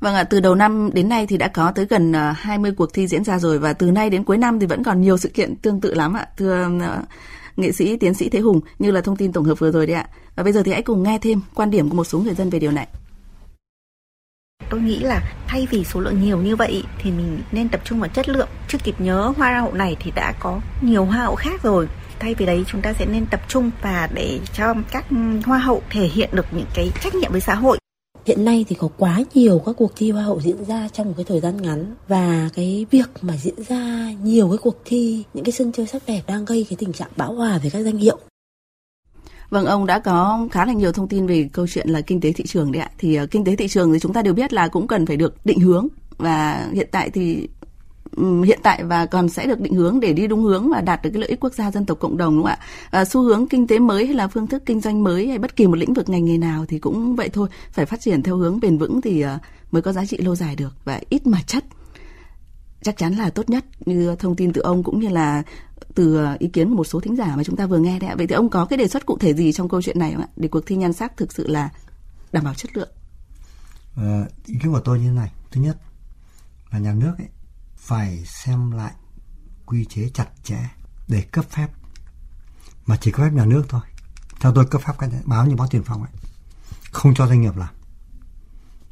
Vâng 0.00 0.14
ạ, 0.14 0.24
từ 0.24 0.40
đầu 0.40 0.54
năm 0.54 0.90
đến 0.92 1.08
nay 1.08 1.26
thì 1.26 1.36
đã 1.36 1.48
có 1.48 1.72
tới 1.74 1.86
gần 1.86 2.12
20 2.36 2.70
à, 2.70 2.76
cuộc 2.76 2.92
thi 2.94 3.06
diễn 3.06 3.24
ra 3.24 3.38
rồi 3.38 3.58
và 3.58 3.72
từ 3.72 3.90
nay 3.90 4.10
đến 4.10 4.24
cuối 4.24 4.38
năm 4.38 4.60
thì 4.60 4.66
vẫn 4.66 4.84
còn 4.84 5.00
nhiều 5.00 5.18
sự 5.18 5.28
kiện 5.28 5.56
tương 5.56 5.80
tự 5.80 5.94
lắm 5.94 6.14
ạ. 6.14 6.26
Thưa 6.36 6.68
à, 6.80 7.02
nghệ 7.56 7.72
sĩ 7.72 7.96
tiến 7.96 8.14
sĩ 8.14 8.28
Thế 8.28 8.38
Hùng 8.38 8.60
như 8.78 8.90
là 8.90 9.00
thông 9.00 9.16
tin 9.16 9.32
tổng 9.32 9.44
hợp 9.44 9.58
vừa 9.58 9.72
rồi 9.72 9.86
đấy 9.86 9.96
ạ. 9.96 10.08
Và 10.36 10.42
bây 10.42 10.52
giờ 10.52 10.62
thì 10.62 10.72
hãy 10.72 10.82
cùng 10.82 11.02
nghe 11.02 11.18
thêm 11.18 11.40
quan 11.54 11.70
điểm 11.70 11.88
của 11.88 11.96
một 11.96 12.04
số 12.04 12.18
người 12.18 12.34
dân 12.34 12.50
về 12.50 12.58
điều 12.58 12.70
này. 12.70 12.88
Tôi 14.70 14.80
nghĩ 14.80 14.98
là 14.98 15.32
thay 15.46 15.66
vì 15.70 15.84
số 15.84 16.00
lượng 16.00 16.22
nhiều 16.22 16.38
như 16.38 16.56
vậy 16.56 16.82
thì 16.98 17.10
mình 17.10 17.42
nên 17.52 17.68
tập 17.68 17.80
trung 17.84 18.00
vào 18.00 18.08
chất 18.08 18.28
lượng. 18.28 18.48
Chưa 18.68 18.78
kịp 18.84 19.00
nhớ 19.00 19.32
hoa 19.36 19.60
hậu 19.60 19.72
này 19.72 19.96
thì 20.00 20.10
đã 20.10 20.34
có 20.40 20.60
nhiều 20.80 21.04
hoa 21.04 21.18
hậu 21.18 21.34
khác 21.34 21.62
rồi 21.62 21.88
thay 22.18 22.34
vì 22.34 22.46
đấy 22.46 22.64
chúng 22.66 22.82
ta 22.82 22.92
sẽ 22.92 23.06
nên 23.06 23.26
tập 23.26 23.40
trung 23.48 23.70
và 23.82 24.08
để 24.14 24.40
cho 24.52 24.74
các 24.90 25.06
hoa 25.44 25.58
hậu 25.58 25.82
thể 25.90 26.06
hiện 26.06 26.30
được 26.32 26.46
những 26.52 26.66
cái 26.74 26.90
trách 27.02 27.14
nhiệm 27.14 27.32
với 27.32 27.40
xã 27.40 27.54
hội 27.54 27.78
Hiện 28.26 28.44
nay 28.44 28.64
thì 28.68 28.76
có 28.78 28.88
quá 28.98 29.20
nhiều 29.34 29.62
các 29.66 29.76
cuộc 29.78 29.92
thi 29.96 30.10
hoa 30.10 30.22
hậu 30.22 30.40
diễn 30.40 30.64
ra 30.64 30.88
trong 30.92 31.06
một 31.06 31.12
cái 31.16 31.24
thời 31.24 31.40
gian 31.40 31.62
ngắn 31.62 31.94
và 32.08 32.48
cái 32.54 32.86
việc 32.90 33.10
mà 33.22 33.36
diễn 33.36 33.54
ra 33.68 34.12
nhiều 34.22 34.48
cái 34.48 34.58
cuộc 34.58 34.76
thi, 34.84 35.24
những 35.34 35.44
cái 35.44 35.52
sân 35.52 35.72
chơi 35.72 35.86
sắc 35.86 36.02
đẹp 36.06 36.22
đang 36.26 36.44
gây 36.44 36.66
cái 36.70 36.76
tình 36.76 36.92
trạng 36.92 37.10
bão 37.16 37.34
hòa 37.34 37.58
về 37.62 37.70
các 37.70 37.82
danh 37.82 37.96
hiệu. 37.96 38.18
Vâng, 39.50 39.66
ông 39.66 39.86
đã 39.86 39.98
có 39.98 40.46
khá 40.50 40.64
là 40.64 40.72
nhiều 40.72 40.92
thông 40.92 41.08
tin 41.08 41.26
về 41.26 41.48
câu 41.52 41.66
chuyện 41.66 41.88
là 41.88 42.00
kinh 42.00 42.20
tế 42.20 42.32
thị 42.32 42.44
trường 42.46 42.72
đấy 42.72 42.82
ạ. 42.82 42.90
Thì 42.98 43.20
uh, 43.20 43.30
kinh 43.30 43.44
tế 43.44 43.56
thị 43.56 43.68
trường 43.68 43.92
thì 43.92 43.98
chúng 43.98 44.12
ta 44.12 44.22
đều 44.22 44.34
biết 44.34 44.52
là 44.52 44.68
cũng 44.68 44.86
cần 44.86 45.06
phải 45.06 45.16
được 45.16 45.34
định 45.46 45.60
hướng 45.60 45.88
và 46.18 46.68
hiện 46.72 46.88
tại 46.90 47.10
thì 47.10 47.48
hiện 48.44 48.58
tại 48.62 48.84
và 48.84 49.06
còn 49.06 49.28
sẽ 49.28 49.46
được 49.46 49.60
định 49.60 49.74
hướng 49.74 50.00
để 50.00 50.12
đi 50.12 50.26
đúng 50.26 50.42
hướng 50.42 50.70
và 50.70 50.80
đạt 50.80 51.02
được 51.02 51.10
cái 51.12 51.20
lợi 51.20 51.28
ích 51.28 51.40
quốc 51.40 51.54
gia 51.54 51.70
dân 51.70 51.86
tộc 51.86 51.98
cộng 52.00 52.16
đồng 52.16 52.34
đúng 52.34 52.42
không 52.42 52.50
ạ? 52.50 52.58
À, 52.90 53.04
xu 53.04 53.22
hướng 53.22 53.46
kinh 53.46 53.66
tế 53.66 53.78
mới 53.78 54.06
hay 54.06 54.14
là 54.14 54.28
phương 54.28 54.46
thức 54.46 54.62
kinh 54.66 54.80
doanh 54.80 55.04
mới 55.04 55.28
hay 55.28 55.38
bất 55.38 55.56
kỳ 55.56 55.66
một 55.66 55.76
lĩnh 55.76 55.94
vực 55.94 56.08
ngành 56.08 56.24
nghề 56.24 56.38
nào 56.38 56.64
thì 56.68 56.78
cũng 56.78 57.16
vậy 57.16 57.28
thôi, 57.28 57.48
phải 57.72 57.86
phát 57.86 58.00
triển 58.00 58.22
theo 58.22 58.36
hướng 58.36 58.60
bền 58.60 58.78
vững 58.78 59.00
thì 59.00 59.24
uh, 59.24 59.28
mới 59.70 59.82
có 59.82 59.92
giá 59.92 60.06
trị 60.06 60.16
lâu 60.16 60.36
dài 60.36 60.56
được 60.56 60.74
và 60.84 61.00
ít 61.08 61.26
mà 61.26 61.38
chất 61.46 61.64
chắc 62.82 62.96
chắn 62.96 63.14
là 63.14 63.30
tốt 63.30 63.50
nhất 63.50 63.64
như 63.86 64.16
thông 64.18 64.36
tin 64.36 64.52
từ 64.52 64.60
ông 64.60 64.82
cũng 64.82 65.00
như 65.00 65.08
là 65.08 65.42
từ 65.94 66.16
ờ, 66.16 66.36
ý 66.38 66.48
kiến 66.48 66.68
của 66.70 66.76
một 66.76 66.84
số 66.84 67.00
thính 67.00 67.16
giả 67.16 67.36
mà 67.36 67.44
chúng 67.44 67.56
ta 67.56 67.66
vừa 67.66 67.78
nghe 67.78 67.98
đấy 67.98 68.10
ạ. 68.10 68.14
Vậy 68.18 68.26
thì 68.26 68.34
ông 68.34 68.50
có 68.50 68.64
cái 68.64 68.76
đề 68.76 68.88
xuất 68.88 69.06
cụ 69.06 69.18
thể 69.18 69.34
gì 69.34 69.52
trong 69.52 69.68
câu 69.68 69.82
chuyện 69.82 69.98
này 69.98 70.12
không 70.12 70.22
ạ? 70.22 70.28
Để 70.36 70.48
cuộc 70.48 70.66
thi 70.66 70.76
nhan 70.76 70.92
sắc 70.92 71.16
thực 71.16 71.32
sự 71.32 71.46
là 71.46 71.70
đảm 72.32 72.44
bảo 72.44 72.54
chất 72.54 72.76
lượng. 72.76 72.90
À, 73.96 74.24
ý 74.46 74.54
kiến 74.62 74.72
của 74.72 74.80
tôi 74.80 74.98
như 74.98 75.04
thế 75.04 75.14
này. 75.14 75.32
Thứ 75.50 75.60
nhất 75.60 75.76
là 76.70 76.78
nhà 76.78 76.92
nước 76.92 77.12
ấy, 77.18 77.28
phải 77.76 78.22
xem 78.26 78.70
lại 78.70 78.92
quy 79.66 79.84
chế 79.84 80.08
chặt 80.14 80.28
chẽ 80.42 80.68
để 81.08 81.22
cấp 81.22 81.44
phép 81.50 81.68
mà 82.86 82.96
chỉ 83.00 83.10
cấp 83.10 83.20
phép 83.20 83.32
nhà 83.32 83.44
nước 83.44 83.62
thôi 83.68 83.80
theo 84.40 84.52
tôi 84.54 84.66
cấp 84.66 84.82
phép 84.86 84.92
cái 84.98 85.10
báo 85.24 85.46
như 85.46 85.56
báo 85.56 85.68
tiền 85.68 85.82
phong 85.84 86.02
ấy 86.02 86.12
không 86.90 87.14
cho 87.14 87.26
doanh 87.26 87.40
nghiệp 87.40 87.56
làm 87.56 87.74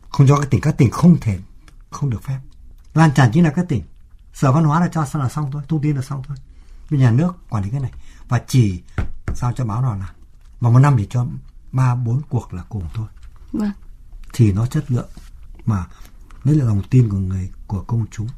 không 0.08 0.26
cho 0.26 0.36
các 0.36 0.50
tỉnh 0.50 0.60
các 0.60 0.78
tỉnh 0.78 0.90
không 0.90 1.16
thể 1.20 1.38
không 1.90 2.10
được 2.10 2.22
phép 2.22 2.38
lan 2.94 3.10
tràn 3.14 3.30
chính 3.32 3.44
là 3.44 3.50
các 3.50 3.66
tỉnh. 3.68 3.82
Sở 4.32 4.52
văn 4.52 4.64
hóa 4.64 4.80
là 4.80 4.88
cho 4.88 5.06
xong 5.06 5.22
là 5.22 5.28
xong 5.28 5.50
thôi 5.52 5.62
thông 5.68 5.80
tin 5.80 5.96
là 5.96 6.02
xong 6.02 6.22
thôi. 6.26 6.36
Bên 6.90 7.00
nhà 7.00 7.10
nước 7.10 7.32
quản 7.48 7.64
lý 7.64 7.70
cái 7.70 7.80
này. 7.80 7.92
Và 8.28 8.42
chỉ 8.46 8.82
sao 9.34 9.52
cho 9.52 9.64
báo 9.64 9.82
nào 9.82 9.96
làm 9.98 10.14
và 10.60 10.70
một 10.70 10.78
năm 10.78 10.94
chỉ 10.98 11.06
cho 11.10 11.26
ba 11.72 11.94
bốn 11.94 12.20
cuộc 12.28 12.54
là 12.54 12.62
cùng 12.68 12.84
thôi. 12.94 13.06
Vâng. 13.52 13.70
thì 14.32 14.52
nó 14.52 14.66
chất 14.66 14.90
lượng 14.90 15.08
mà 15.66 15.86
đấy 16.44 16.56
là 16.56 16.64
lòng 16.64 16.82
tin 16.90 17.08
của 17.08 17.16
người 17.16 17.50
của 17.66 17.82
công 17.82 18.06
chúng. 18.10 18.28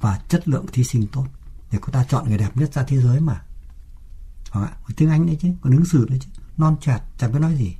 Và 0.00 0.20
chất 0.28 0.48
lượng 0.48 0.66
thí 0.72 0.84
sinh 0.84 1.06
tốt. 1.06 1.26
Để 1.72 1.78
cô 1.82 1.92
ta 1.92 2.04
chọn 2.04 2.28
người 2.28 2.38
đẹp 2.38 2.56
nhất 2.56 2.74
ra 2.74 2.82
thế 2.82 3.00
giới 3.00 3.20
mà. 3.20 3.42
Vâng 4.52 4.64
ạ, 4.64 4.72
tiếng 4.96 5.10
Anh 5.10 5.26
đấy 5.26 5.38
chứ, 5.40 5.48
còn 5.60 5.72
ứng 5.72 5.84
xử 5.84 6.06
đấy 6.08 6.18
chứ, 6.22 6.28
non 6.56 6.76
chạt, 6.80 7.02
chẳng 7.18 7.32
biết 7.32 7.38
nói 7.38 7.56
gì. 7.56 7.76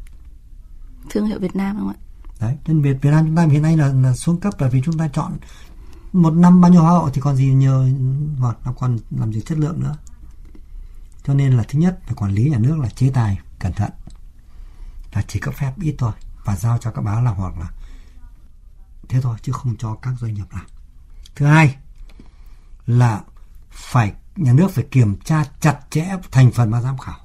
Thương 1.10 1.26
hiệu 1.26 1.38
Việt 1.38 1.56
Nam 1.56 1.76
không 1.78 1.88
ạ? 1.88 1.94
Đấy, 2.40 2.56
nên 2.66 2.82
Việt 2.82 2.96
Việt 3.02 3.10
Nam 3.10 3.26
chúng 3.26 3.36
ta 3.36 3.46
hiện 3.46 3.62
nay 3.62 3.76
là, 3.76 3.86
là 3.86 4.14
xuống 4.14 4.40
cấp 4.40 4.60
là 4.60 4.68
vì 4.68 4.82
chúng 4.84 4.98
ta 4.98 5.08
chọn 5.08 5.36
một 6.12 6.30
năm 6.30 6.60
bao 6.60 6.70
nhiêu 6.70 6.82
hoa 6.82 6.90
hậu 6.90 7.10
thì 7.10 7.20
còn 7.20 7.36
gì 7.36 7.52
nhờ 7.52 7.90
hoặc 8.38 8.56
là 8.66 8.72
còn 8.72 8.98
làm 9.10 9.32
gì 9.32 9.40
chất 9.40 9.58
lượng 9.58 9.80
nữa. 9.80 9.96
Cho 11.24 11.34
nên 11.34 11.52
là 11.52 11.64
thứ 11.68 11.78
nhất 11.78 11.98
phải 12.06 12.14
quản 12.14 12.32
lý 12.32 12.50
nhà 12.50 12.58
nước 12.58 12.78
là 12.78 12.88
chế 12.88 13.10
tài 13.14 13.38
cẩn 13.58 13.72
thận 13.72 13.90
là 15.12 15.22
chỉ 15.28 15.40
cấp 15.40 15.54
phép 15.54 15.72
ít 15.80 15.94
thôi 15.98 16.12
và 16.44 16.56
giao 16.56 16.78
cho 16.78 16.90
các 16.90 17.02
báo 17.02 17.22
là 17.22 17.30
hoặc 17.30 17.58
là 17.58 17.70
thế 19.08 19.20
thôi 19.20 19.36
chứ 19.42 19.52
không 19.52 19.76
cho 19.78 19.94
các 19.94 20.14
doanh 20.20 20.34
nghiệp 20.34 20.46
làm. 20.52 20.66
Thứ 21.34 21.46
hai 21.46 21.76
là 22.86 23.20
phải 23.70 24.12
nhà 24.36 24.52
nước 24.52 24.70
phải 24.70 24.84
kiểm 24.90 25.16
tra 25.24 25.44
chặt 25.60 25.78
chẽ 25.90 26.16
thành 26.30 26.52
phần 26.52 26.70
ban 26.70 26.82
giám 26.82 26.98
khảo. 26.98 27.18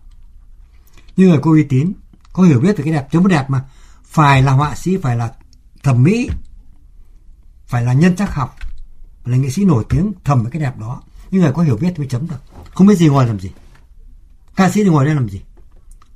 Như 1.18 1.28
người 1.28 1.40
có 1.42 1.52
uy 1.52 1.64
tín, 1.64 1.94
có 2.34 2.44
hiểu 2.44 2.60
biết 2.60 2.78
về 2.78 2.84
cái 2.84 2.94
đẹp, 2.94 3.08
chống 3.12 3.28
đẹp 3.28 3.50
mà 3.50 3.66
phải 4.04 4.44
là 4.44 4.52
họa 4.52 4.76
sĩ, 4.76 4.98
phải 4.98 5.18
là 5.18 5.34
thẩm 5.84 6.04
mỹ, 6.04 6.30
phải 7.68 7.84
là 7.84 7.94
nhân 7.94 8.16
chắc 8.16 8.34
học, 8.34 8.56
là 9.26 9.38
nghệ 9.38 9.50
sĩ 9.50 9.66
nổi 9.66 9.86
tiếng 9.90 10.12
thầm 10.24 10.44
với 10.44 10.52
cái 10.52 10.62
đẹp 10.62 10.78
đó. 10.78 11.02
những 11.32 11.42
người 11.42 11.52
có 11.52 11.64
hiểu 11.64 11.78
biết 11.78 11.90
thì 11.90 11.98
mới 11.98 12.08
chấm 12.08 12.28
được. 12.28 12.42
Không 12.74 12.88
biết 12.88 12.96
gì 12.96 13.08
ngồi 13.08 13.28
làm 13.28 13.40
gì. 13.40 13.52
Ca 14.56 14.70
sĩ 14.70 14.84
thì 14.84 14.90
ngồi 14.90 15.06
đây 15.06 15.16
làm 15.16 15.30
gì? 15.30 15.42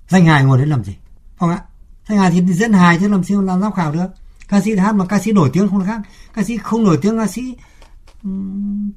Danh 0.07 0.25
hài 0.25 0.43
ngồi 0.43 0.57
đây 0.57 0.67
làm 0.67 0.83
gì? 0.83 0.95
Không 1.39 1.49
ạ? 1.49 1.63
Danh 2.07 2.17
hài 2.17 2.31
thì 2.31 2.53
diễn 2.53 2.73
hài 2.73 2.97
chứ 2.99 3.07
làm 3.07 3.23
sao 3.23 3.41
làm 3.41 3.61
giám 3.61 3.71
khảo 3.71 3.91
được? 3.91 4.07
Ca 4.47 4.61
sĩ 4.61 4.75
hát 4.75 4.95
mà 4.95 5.05
ca 5.05 5.19
sĩ 5.19 5.31
nổi 5.31 5.49
tiếng 5.53 5.69
không 5.69 5.85
khác. 5.85 6.01
Ca 6.33 6.43
sĩ 6.43 6.57
không 6.57 6.83
nổi 6.83 6.99
tiếng, 7.01 7.17
ca 7.17 7.27
sĩ 7.27 7.55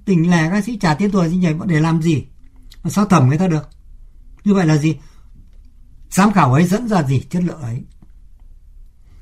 tỉnh 0.05 0.31
lẻ, 0.31 0.51
ca 0.51 0.63
sĩ 0.63 0.77
trả 0.77 0.95
tiền 0.95 1.11
tuổi 1.11 1.29
gì 1.29 1.37
nhảy 1.37 1.55
để 1.67 1.81
làm 1.81 2.03
gì 2.03 2.27
mà 2.85 2.91
sao 2.91 3.07
thẩm 3.07 3.29
người 3.29 3.39
ta 3.39 3.49
được 3.49 3.69
như 4.45 4.55
vậy 4.55 4.67
là 4.67 4.77
gì 4.77 4.97
giám 6.11 6.33
khảo 6.33 6.53
ấy 6.53 6.65
dẫn 6.65 6.89
ra 6.89 7.03
gì 7.03 7.21
chất 7.31 7.43
lượng 7.43 7.61
ấy 7.61 7.85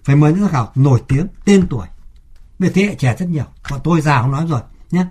phải 0.04 0.16
mời 0.16 0.32
những 0.32 0.40
giám 0.40 0.50
khảo 0.50 0.72
nổi 0.74 1.02
tiếng, 1.08 1.26
tên 1.44 1.66
tuổi 1.70 1.86
về 2.58 2.70
thế 2.74 2.82
hệ 2.82 2.94
trẻ 2.94 3.16
rất 3.18 3.28
nhiều 3.28 3.44
bọn 3.70 3.80
tôi 3.84 4.00
già 4.00 4.22
không 4.22 4.32
nói 4.32 4.46
rồi 4.46 4.60
nhé 4.90 5.06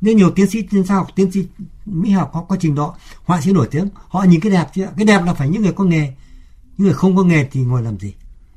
nên 0.00 0.16
nhiều 0.16 0.30
tiến 0.30 0.50
sĩ 0.50 0.66
chuyên 0.70 0.86
học 0.86 1.08
tiến 1.14 1.32
sĩ 1.32 1.46
mỹ 1.86 2.10
học 2.10 2.30
có, 2.32 2.42
có 2.48 2.56
trình 2.60 2.74
độ 2.74 2.94
họa 3.24 3.40
sĩ 3.40 3.52
nổi 3.52 3.68
tiếng 3.70 3.88
họ 4.08 4.22
nhìn 4.22 4.40
cái 4.40 4.52
đẹp 4.52 4.66
chứ. 4.74 4.86
Cái 4.96 5.04
đẹp 5.04 5.24
là 5.24 5.34
phải 5.34 5.48
những 5.48 5.62
người 5.62 5.72
có 5.72 5.84
nghề. 5.84 6.14
Những 6.76 6.86
người 6.86 6.94
không 6.94 7.16
có 7.16 7.22
nghề 7.22 7.48
thì 7.52 7.60
ngồi 7.60 7.82
làm 7.82 7.98
gì? 7.98 8.14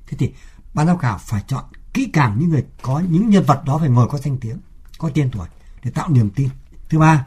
Thế 0.07 0.17
thì 0.17 0.33
ban 0.73 0.87
giám 0.87 0.97
khảo 0.97 1.17
phải 1.17 1.43
chọn 1.47 1.63
kỹ 1.93 2.09
càng 2.13 2.39
những 2.39 2.49
người 2.49 2.65
có 2.81 2.99
những 3.09 3.29
nhân 3.29 3.43
vật 3.43 3.61
đó 3.65 3.77
phải 3.77 3.89
ngồi 3.89 4.07
có 4.07 4.17
danh 4.17 4.37
tiếng 4.37 4.57
có 4.97 5.09
tên 5.13 5.31
tuổi 5.31 5.47
để 5.83 5.91
tạo 5.91 6.09
niềm 6.09 6.29
tin. 6.29 6.49
Thứ 6.89 6.99
ba 6.99 7.25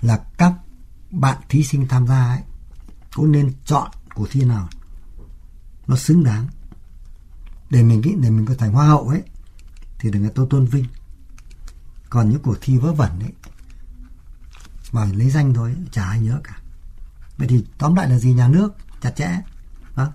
là 0.00 0.24
các 0.38 0.52
bạn 1.10 1.38
thí 1.48 1.64
sinh 1.64 1.88
tham 1.88 2.06
gia 2.06 2.24
ấy 2.24 2.40
cũng 3.14 3.32
nên 3.32 3.52
chọn 3.64 3.90
cuộc 4.14 4.26
thi 4.30 4.44
nào 4.44 4.68
nó 5.86 5.96
xứng 5.96 6.24
đáng. 6.24 6.46
Để 7.70 7.82
mình 7.82 8.00
nghĩ 8.00 8.14
để 8.20 8.30
mình 8.30 8.46
có 8.46 8.54
thành 8.54 8.72
hoa 8.72 8.86
hậu 8.86 9.08
ấy 9.08 9.22
thì 9.98 10.10
đừng 10.10 10.22
người 10.22 10.32
tôi 10.34 10.46
tôn 10.50 10.66
vinh 10.66 10.84
còn 12.10 12.30
những 12.30 12.42
cuộc 12.42 12.56
thi 12.60 12.78
vớ 12.78 12.92
vẩn 12.92 13.20
ấy, 13.20 13.32
mà 14.92 15.04
lấy 15.04 15.30
danh 15.30 15.54
thôi, 15.54 15.76
chả 15.92 16.04
ai 16.04 16.20
nhớ 16.20 16.40
cả. 16.44 16.58
Vậy 17.36 17.48
thì 17.48 17.64
tóm 17.78 17.94
lại 17.94 18.10
là 18.10 18.18
gì? 18.18 18.32
Nhà 18.32 18.48
nước 18.48 18.72
chặt 19.00 19.10
chẽ. 19.16 19.40
Đó. 19.96 20.12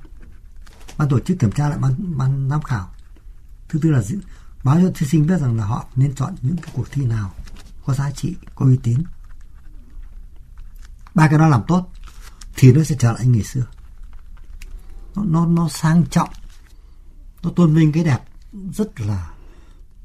Ban 0.97 1.10
tổ 1.10 1.19
chức 1.19 1.39
kiểm 1.39 1.51
tra 1.51 1.69
lại, 1.69 1.77
ban 1.77 2.17
ban 2.17 2.49
giám 2.49 2.62
khảo. 2.62 2.89
Thứ 3.69 3.79
tư 3.81 3.91
là 3.91 4.01
báo 4.63 4.79
cho 4.81 4.91
thí 4.95 5.08
sinh 5.08 5.27
biết 5.27 5.41
rằng 5.41 5.58
là 5.58 5.65
họ 5.65 5.88
nên 5.95 6.15
chọn 6.15 6.36
những 6.41 6.58
cái 6.58 6.71
cuộc 6.75 6.91
thi 6.91 7.05
nào 7.05 7.34
có 7.86 7.93
giá 7.93 8.12
trị, 8.12 8.36
có 8.55 8.65
uy 8.65 8.77
tín. 8.84 9.03
Ba 11.13 11.27
cái 11.27 11.39
đó 11.39 11.47
làm 11.47 11.62
tốt 11.67 11.91
thì 12.55 12.73
nó 12.73 12.84
sẽ 12.84 12.95
trở 12.99 13.12
lại 13.12 13.27
ngày 13.27 13.43
xưa. 13.43 13.65
Nó 15.15 15.23
nó 15.23 15.45
nó 15.45 15.69
sang 15.69 16.05
trọng, 16.05 16.29
nó 17.43 17.49
tôn 17.55 17.75
vinh 17.75 17.91
cái 17.91 18.03
đẹp 18.03 18.19
rất 18.73 19.01
là 19.01 19.29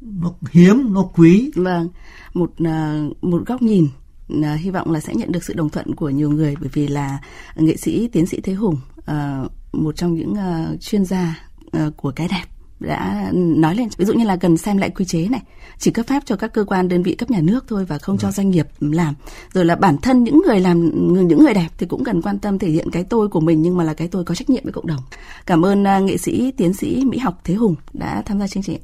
nó 0.00 0.32
hiếm 0.50 0.92
nó 0.92 1.02
quý. 1.02 1.50
Vâng 1.54 1.88
một 2.34 2.50
uh, 2.62 3.24
một 3.24 3.42
góc 3.46 3.62
nhìn 3.62 3.88
uh, 4.32 4.44
hy 4.60 4.70
vọng 4.70 4.90
là 4.90 5.00
sẽ 5.00 5.14
nhận 5.14 5.32
được 5.32 5.44
sự 5.44 5.54
đồng 5.54 5.70
thuận 5.70 5.94
của 5.94 6.10
nhiều 6.10 6.30
người 6.30 6.56
bởi 6.60 6.70
vì 6.72 6.88
là 6.88 7.20
nghệ 7.56 7.76
sĩ 7.76 8.08
tiến 8.08 8.26
sĩ 8.26 8.40
thế 8.40 8.52
hùng 8.52 8.76
uh, 8.98 9.50
một 9.72 9.96
trong 9.96 10.14
những 10.14 10.34
chuyên 10.80 11.04
gia 11.04 11.48
của 11.96 12.12
cái 12.16 12.28
đẹp 12.28 12.44
đã 12.80 13.30
nói 13.32 13.74
lên. 13.74 13.88
Ví 13.96 14.04
dụ 14.04 14.12
như 14.12 14.24
là 14.24 14.36
cần 14.36 14.56
xem 14.56 14.76
lại 14.76 14.90
quy 14.90 15.04
chế 15.04 15.28
này 15.28 15.42
chỉ 15.78 15.90
cấp 15.90 16.06
phép 16.06 16.22
cho 16.26 16.36
các 16.36 16.52
cơ 16.52 16.64
quan 16.64 16.88
đơn 16.88 17.02
vị 17.02 17.14
cấp 17.14 17.30
nhà 17.30 17.40
nước 17.40 17.64
thôi 17.68 17.84
và 17.84 17.98
không 17.98 18.18
cho 18.18 18.30
doanh 18.30 18.50
nghiệp 18.50 18.66
làm. 18.80 19.14
Rồi 19.52 19.64
là 19.64 19.76
bản 19.76 19.96
thân 19.98 20.24
những 20.24 20.42
người 20.46 20.60
làm 20.60 20.90
những 21.28 21.44
người 21.44 21.54
đẹp 21.54 21.68
thì 21.78 21.86
cũng 21.86 22.04
cần 22.04 22.22
quan 22.22 22.38
tâm 22.38 22.58
thể 22.58 22.68
hiện 22.68 22.90
cái 22.90 23.04
tôi 23.04 23.28
của 23.28 23.40
mình 23.40 23.62
nhưng 23.62 23.76
mà 23.76 23.84
là 23.84 23.94
cái 23.94 24.08
tôi 24.08 24.24
có 24.24 24.34
trách 24.34 24.50
nhiệm 24.50 24.64
với 24.64 24.72
cộng 24.72 24.86
đồng. 24.86 25.00
Cảm 25.46 25.64
ơn 25.64 26.06
nghệ 26.06 26.16
sĩ 26.16 26.50
tiến 26.50 26.74
sĩ 26.74 27.04
mỹ 27.04 27.18
học 27.18 27.40
thế 27.44 27.54
hùng 27.54 27.74
đã 27.92 28.22
tham 28.26 28.38
gia 28.40 28.46
chương 28.46 28.62
trình 28.62 28.80